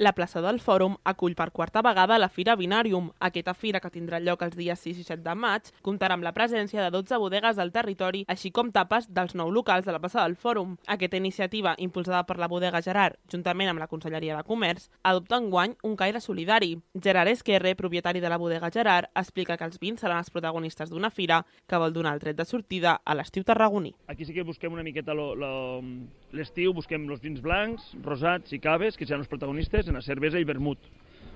La 0.00 0.12
plaça 0.14 0.38
del 0.38 0.60
Fòrum 0.62 0.92
acull 1.10 1.32
per 1.34 1.48
quarta 1.50 1.80
vegada 1.82 2.20
la 2.20 2.28
Fira 2.30 2.54
Binàrium. 2.54 3.08
Aquesta 3.18 3.50
fira, 3.50 3.80
que 3.82 3.90
tindrà 3.90 4.20
lloc 4.22 4.44
els 4.46 4.54
dies 4.54 4.78
6 4.78 5.00
i 5.02 5.02
7 5.02 5.24
de 5.24 5.32
maig, 5.34 5.72
comptarà 5.82 6.14
amb 6.14 6.22
la 6.22 6.30
presència 6.36 6.84
de 6.84 6.92
12 6.94 7.18
bodegues 7.18 7.56
del 7.58 7.72
territori, 7.74 8.20
així 8.30 8.52
com 8.54 8.70
tapes 8.70 9.08
dels 9.10 9.34
nou 9.34 9.50
locals 9.50 9.88
de 9.88 9.90
la 9.90 9.98
plaça 9.98 10.22
del 10.22 10.36
Fòrum. 10.38 10.76
Aquesta 10.86 11.18
iniciativa, 11.18 11.72
impulsada 11.82 12.20
per 12.28 12.36
la 12.38 12.46
bodega 12.46 12.78
Gerard, 12.78 13.16
juntament 13.26 13.72
amb 13.72 13.82
la 13.82 13.88
Conselleria 13.90 14.36
de 14.36 14.44
Comerç, 14.46 14.86
adopta 15.02 15.40
enguany 15.42 15.74
un 15.82 15.98
caire 15.98 16.22
solidari. 16.22 16.76
Gerard 16.94 17.34
Esquerre, 17.34 17.74
propietari 17.74 18.22
de 18.22 18.30
la 18.30 18.38
bodega 18.38 18.70
Gerard, 18.70 19.10
explica 19.18 19.56
que 19.58 19.66
els 19.66 19.82
vins 19.82 19.98
seran 19.98 20.22
els 20.22 20.30
protagonistes 20.30 20.94
d'una 20.94 21.10
fira 21.10 21.40
que 21.66 21.82
vol 21.82 21.92
donar 21.92 22.14
el 22.14 22.22
tret 22.22 22.38
de 22.38 22.46
sortida 22.46 23.00
a 23.02 23.18
l'estiu 23.18 23.42
tarragoní. 23.42 23.96
Aquí 24.06 24.22
sí 24.22 24.38
que 24.38 24.46
busquem 24.46 24.78
una 24.78 24.86
miqueta 24.86 25.18
l'estiu, 25.18 26.70
busquem 26.78 27.10
els 27.10 27.26
vins 27.26 27.42
blancs, 27.42 27.90
rosats 28.06 28.54
i 28.54 28.62
caves, 28.62 28.94
que 28.94 29.02
seran 29.02 29.26
els 29.26 29.34
protagonistes, 29.34 29.87
en 29.88 29.98
la 29.98 30.04
cervesa 30.04 30.40
i 30.40 30.46
vermut. 30.48 30.78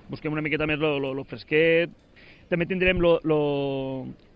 Busquem 0.09 0.33
una 0.33 0.43
miqueta 0.45 0.67
més 0.69 0.79
lo 0.79 1.25
fresquet. 1.27 1.91
També 2.49 2.67
tindrem 2.69 2.99
lo, 3.01 3.17
lo, 3.23 3.41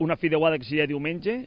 una 0.02 0.18
fideuada 0.18 0.58
que 0.58 0.66
seria 0.66 0.88
diumenge, 0.90 1.42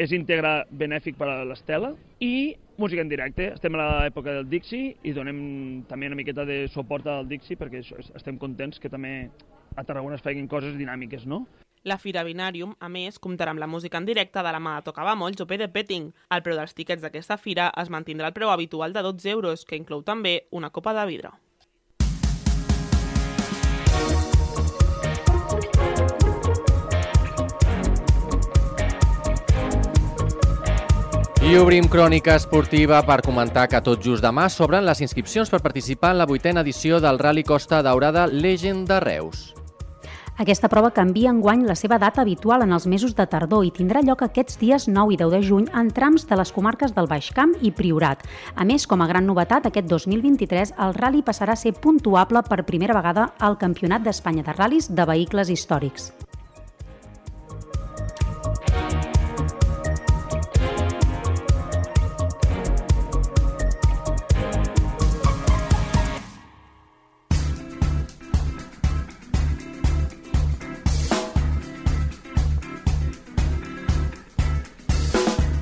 és 0.00 0.12
íntegra 0.16 0.64
benèfic 0.70 1.16
per 1.18 1.28
a 1.28 1.44
l'Estela 1.44 1.92
i 2.24 2.56
música 2.80 3.04
en 3.04 3.10
directe. 3.12 3.50
Estem 3.54 3.76
a 3.76 3.86
l'època 4.04 4.34
del 4.38 4.48
Dixi 4.48 4.82
i 5.04 5.14
donem 5.16 5.40
també 5.88 6.08
una 6.08 6.18
miqueta 6.18 6.46
de 6.48 6.62
suport 6.72 7.08
al 7.10 7.28
Dixi 7.28 7.56
perquè 7.60 7.82
estem 8.16 8.38
contents 8.40 8.80
que 8.80 8.92
també 8.92 9.30
a 9.76 9.84
Tarragona 9.84 10.16
es 10.16 10.24
feien 10.24 10.48
coses 10.48 10.76
dinàmiques, 10.78 11.26
no? 11.26 11.44
La 11.82 11.96
Fira 11.96 12.20
Binàrium, 12.26 12.74
a 12.76 12.90
més, 12.92 13.16
comptarà 13.16 13.54
amb 13.54 13.62
la 13.62 13.68
música 13.70 13.96
en 13.96 14.04
directe 14.04 14.42
de 14.44 14.50
la 14.52 14.60
mà 14.60 14.74
de 14.76 14.84
Tocabamolls 14.90 15.40
o 15.40 15.46
de 15.48 15.68
Petting. 15.68 16.10
El 16.28 16.42
preu 16.42 16.56
dels 16.58 16.74
tiquets 16.74 17.00
d'aquesta 17.00 17.38
fira 17.38 17.70
es 17.80 17.88
mantindrà 17.88 18.28
el 18.28 18.34
preu 18.34 18.50
habitual 18.50 18.92
de 18.92 19.00
12 19.00 19.30
euros, 19.30 19.64
que 19.64 19.76
inclou 19.76 20.02
també 20.02 20.44
una 20.50 20.68
copa 20.68 20.92
de 20.92 21.06
vidre. 21.06 21.30
I 31.50 31.56
obrim 31.58 31.88
crònica 31.90 32.36
esportiva 32.38 33.00
per 33.02 33.24
comentar 33.26 33.64
que 33.66 33.80
tot 33.82 34.04
just 34.04 34.22
demà 34.22 34.44
s'obren 34.54 34.84
les 34.86 35.00
inscripcions 35.02 35.50
per 35.50 35.58
participar 35.64 36.12
en 36.14 36.20
la 36.20 36.26
vuitena 36.30 36.62
edició 36.62 37.00
del 37.02 37.18
Rally 37.18 37.42
Costa 37.42 37.80
Daurada 37.82 38.28
Legend 38.30 38.86
de 38.86 39.00
Reus. 39.02 39.40
Aquesta 40.38 40.70
prova 40.70 40.92
canvia 40.94 41.32
enguany 41.34 41.66
la 41.66 41.74
seva 41.74 41.98
data 41.98 42.22
habitual 42.22 42.62
en 42.62 42.70
els 42.70 42.86
mesos 42.86 43.16
de 43.18 43.26
tardor 43.26 43.66
i 43.66 43.74
tindrà 43.74 44.04
lloc 44.06 44.22
aquests 44.22 44.62
dies 44.62 44.86
9 44.86 45.16
i 45.16 45.18
10 45.18 45.34
de 45.34 45.42
juny 45.50 45.66
en 45.74 45.90
trams 45.90 46.28
de 46.30 46.38
les 46.38 46.54
comarques 46.54 46.94
del 46.94 47.10
Baix 47.10 47.32
Camp 47.34 47.58
i 47.60 47.74
Priorat. 47.74 48.22
A 48.54 48.62
més, 48.62 48.86
com 48.86 49.02
a 49.02 49.10
gran 49.10 49.26
novetat, 49.26 49.66
aquest 49.66 49.90
2023 49.90 50.76
el 50.78 50.94
rally 51.02 51.26
passarà 51.26 51.58
a 51.58 51.64
ser 51.66 51.74
puntuable 51.74 52.46
per 52.46 52.62
primera 52.62 52.94
vegada 52.94 53.32
al 53.40 53.58
Campionat 53.58 54.06
d'Espanya 54.06 54.46
de 54.46 54.54
Ral·lis 54.54 54.92
de 54.94 55.12
Vehicles 55.16 55.50
Històrics. 55.50 56.12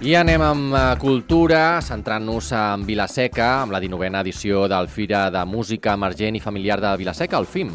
I 0.08 0.14
anem 0.16 0.40
amb 0.40 0.72
eh, 0.72 0.82
cultura, 0.96 1.82
centrant-nos 1.84 2.46
en 2.56 2.86
Vilaseca, 2.88 3.50
amb 3.66 3.74
la 3.76 3.80
19a 3.82 4.22
edició 4.24 4.64
del 4.72 4.88
Fira 4.88 5.26
de 5.28 5.44
Música 5.44 5.92
Emergent 6.00 6.38
i 6.38 6.40
Familiar 6.40 6.80
de 6.80 6.96
Vilaseca, 6.96 7.36
el 7.36 7.44
FIM. 7.44 7.74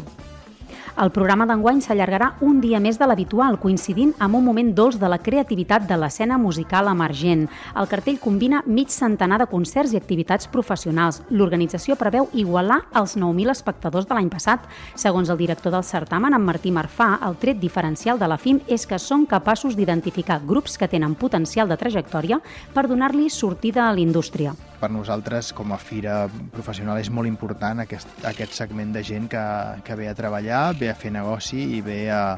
El 0.94 1.10
programa 1.10 1.42
d'enguany 1.50 1.80
s'allargarà 1.82 2.28
un 2.46 2.60
dia 2.62 2.78
més 2.78 3.00
de 3.00 3.06
l'habitual, 3.10 3.56
coincidint 3.58 4.12
amb 4.22 4.36
un 4.38 4.44
moment 4.46 4.68
dolç 4.78 4.94
de 5.02 5.08
la 5.10 5.18
creativitat 5.18 5.88
de 5.88 5.96
l'escena 5.98 6.36
musical 6.38 6.86
emergent. 6.86 7.48
El 7.74 7.88
cartell 7.90 8.20
combina 8.22 8.60
mig 8.66 8.92
centenar 8.94 9.40
de 9.42 9.48
concerts 9.50 9.90
i 9.90 9.98
activitats 9.98 10.46
professionals. 10.52 11.18
L'organització 11.34 11.96
preveu 11.98 12.28
igualar 12.32 12.84
els 13.00 13.16
9.000 13.18 13.50
espectadors 13.50 14.06
de 14.06 14.14
l'any 14.14 14.30
passat. 14.30 14.68
Segons 14.94 15.32
el 15.34 15.40
director 15.40 15.74
del 15.74 15.82
certamen, 15.82 16.36
en 16.38 16.46
Martí 16.46 16.70
Marfà, 16.70 17.16
el 17.26 17.34
tret 17.42 17.58
diferencial 17.58 18.20
de 18.22 18.28
la 18.30 18.38
FIM 18.38 18.60
és 18.68 18.86
que 18.86 19.00
són 19.02 19.26
capaços 19.26 19.74
d'identificar 19.74 20.44
grups 20.46 20.78
que 20.78 20.86
tenen 20.86 21.18
potencial 21.18 21.66
de 21.66 21.80
trajectòria 21.80 22.38
per 22.72 22.86
donar-li 22.86 23.26
sortida 23.34 23.88
a 23.88 23.92
l'indústria 23.98 24.54
per 24.84 24.92
nosaltres 24.92 25.54
com 25.56 25.72
a 25.72 25.78
fira 25.80 26.26
professional 26.52 26.98
és 27.00 27.08
molt 27.08 27.30
important 27.30 27.80
aquest, 27.80 28.10
aquest 28.28 28.52
segment 28.52 28.90
de 28.92 29.00
gent 29.06 29.30
que, 29.32 29.44
que 29.86 29.96
ve 29.96 30.10
a 30.10 30.16
treballar, 30.18 30.74
ve 30.76 30.90
a 30.92 30.96
fer 30.98 31.14
negoci 31.14 31.62
i 31.78 31.80
ve 31.80 32.02
a, 32.12 32.36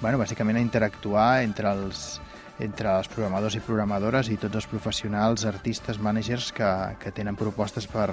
bueno, 0.00 0.18
bàsicament 0.18 0.58
a 0.58 0.64
interactuar 0.64 1.44
entre 1.46 1.70
els, 1.70 2.00
entre 2.58 2.90
els 2.90 3.10
programadors 3.12 3.54
i 3.54 3.62
programadores 3.62 4.32
i 4.34 4.38
tots 4.42 4.58
els 4.58 4.66
professionals, 4.72 5.46
artistes, 5.46 6.02
managers 6.02 6.50
que, 6.56 6.72
que 6.98 7.14
tenen 7.14 7.38
propostes 7.38 7.86
per, 7.86 8.08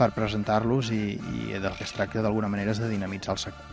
per 0.00 0.10
presentar-los 0.16 0.90
i, 0.90 1.04
i 1.14 1.52
del 1.62 1.76
que 1.78 1.86
es 1.86 1.94
tracta 1.94 2.26
d'alguna 2.26 2.50
manera 2.50 2.74
és 2.74 2.82
de 2.82 2.90
dinamitzar 2.90 3.38
el 3.38 3.44
sector. 3.46 3.71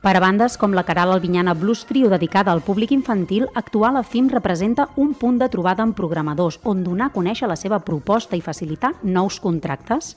Per 0.00 0.14
a 0.16 0.20
bandes 0.22 0.54
com 0.56 0.72
la 0.72 0.86
Caral 0.88 1.10
Albinyana 1.12 1.52
Blues 1.52 1.82
Trio 1.84 2.08
dedicada 2.08 2.54
al 2.54 2.62
públic 2.64 2.94
infantil, 2.94 3.44
actuar 3.52 3.90
la 3.92 4.00
FIM 4.02 4.30
representa 4.32 4.86
un 4.96 5.12
punt 5.12 5.36
de 5.36 5.48
trobada 5.52 5.84
amb 5.84 5.92
programadors 5.98 6.56
on 6.64 6.80
donar 6.80 7.10
a 7.10 7.12
conèixer 7.12 7.50
la 7.50 7.56
seva 7.60 7.82
proposta 7.84 8.32
i 8.32 8.40
facilitar 8.40 8.94
nous 9.02 9.36
contractes. 9.44 10.14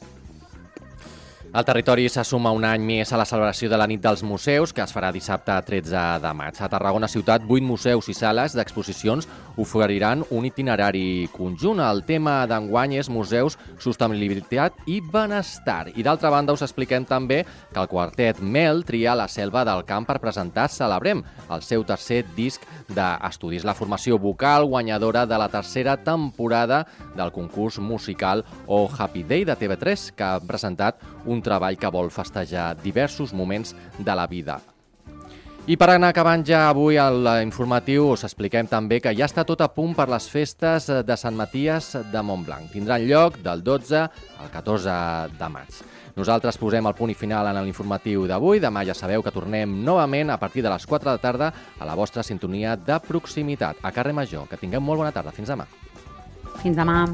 El 1.53 1.65
territori 1.67 2.07
s'assuma 2.09 2.49
un 2.49 2.63
any 2.65 2.81
més 2.81 3.11
a 3.13 3.17
la 3.19 3.27
celebració 3.29 3.67
de 3.69 3.77
la 3.77 3.85
nit 3.85 4.01
dels 4.01 4.23
museus, 4.25 4.71
que 4.73 4.81
es 4.81 4.89
farà 4.89 5.11
dissabte 5.13 5.53
13 5.67 6.05
de 6.23 6.29
maig. 6.33 6.57
A 6.57 6.65
Tarragona 6.65 7.05
Ciutat, 7.05 7.43
vuit 7.45 7.61
museus 7.61 8.07
i 8.09 8.15
sales 8.17 8.55
d'exposicions 8.57 9.27
oferiran 9.61 10.23
un 10.33 10.47
itinerari 10.49 11.27
conjunt. 11.29 11.77
El 11.77 12.01
tema 12.07 12.39
d'enguany 12.49 12.95
és 12.97 13.09
museus, 13.13 13.59
sostenibilitat 13.77 14.79
i 14.89 14.97
benestar. 15.13 15.91
I 15.93 16.01
d'altra 16.01 16.31
banda 16.33 16.55
us 16.57 16.63
expliquem 16.65 17.05
també 17.05 17.43
que 17.45 17.83
el 17.83 17.91
quartet 17.91 18.41
Mel 18.41 18.81
tria 18.81 19.13
la 19.13 19.29
selva 19.29 19.61
del 19.69 19.85
camp 19.85 20.09
per 20.09 20.17
presentar 20.25 20.71
Celebrem, 20.73 21.21
el 21.53 21.61
seu 21.61 21.85
tercer 21.85 22.23
disc 22.33 22.65
d'estudis. 22.89 23.61
La 23.61 23.77
formació 23.77 24.17
vocal 24.17 24.65
guanyadora 24.73 25.27
de 25.29 25.37
la 25.37 25.51
tercera 25.53 25.99
temporada 26.01 26.87
del 27.13 27.29
concurs 27.29 27.77
musical 27.77 28.41
O 28.65 28.87
Happy 28.89 29.21
Day 29.21 29.45
de 29.45 29.53
TV3, 29.53 30.09
que 30.17 30.31
ha 30.31 30.41
presentat 30.41 30.97
un 31.29 31.42
treball 31.43 31.77
que 31.77 31.91
vol 31.91 32.11
festejar 32.11 32.73
diversos 32.81 33.33
moments 33.33 33.75
de 33.99 34.15
la 34.15 34.27
vida. 34.27 34.61
I 35.63 35.77
per 35.79 35.93
anar 35.93 36.09
acabant 36.11 36.41
ja 36.43 36.65
avui 36.67 36.97
l'informatiu 36.99 38.09
us 38.11 38.25
expliquem 38.27 38.67
també 38.67 38.97
que 38.99 39.13
ja 39.15 39.29
està 39.29 39.45
tot 39.47 39.61
a 39.63 39.69
punt 39.71 39.93
per 39.95 40.09
les 40.11 40.25
festes 40.27 40.89
de 41.07 41.15
Sant 41.15 41.37
Maties 41.39 41.93
de 42.11 42.23
Montblanc. 42.25 42.67
Tindran 42.73 43.05
lloc 43.07 43.37
del 43.45 43.63
12 43.63 44.01
al 44.03 44.51
14 44.51 44.97
de 45.39 45.49
maig. 45.53 45.79
Nosaltres 46.19 46.59
posem 46.59 46.85
el 46.85 46.97
punt 46.97 47.13
i 47.13 47.17
final 47.17 47.47
en 47.47 47.61
l'informatiu 47.63 48.27
d'avui. 48.27 48.59
Demà 48.59 48.83
ja 48.83 48.93
sabeu 48.97 49.23
que 49.23 49.31
tornem 49.31 49.79
novament 49.87 50.35
a 50.35 50.37
partir 50.37 50.67
de 50.67 50.69
les 50.69 50.85
4 50.85 51.15
de 51.15 51.23
tarda 51.23 51.53
a 51.79 51.87
la 51.87 51.95
vostra 51.95 52.27
sintonia 52.27 52.75
de 52.75 52.99
proximitat, 53.07 53.79
a 53.81 53.95
Carrer 53.95 54.13
Major. 54.13 54.45
Que 54.51 54.59
tingueu 54.59 54.83
molt 54.83 54.99
bona 54.99 55.15
tarda. 55.15 55.31
Fins 55.31 55.55
demà. 55.55 55.65
Fins 56.59 56.75
demà. 56.75 57.05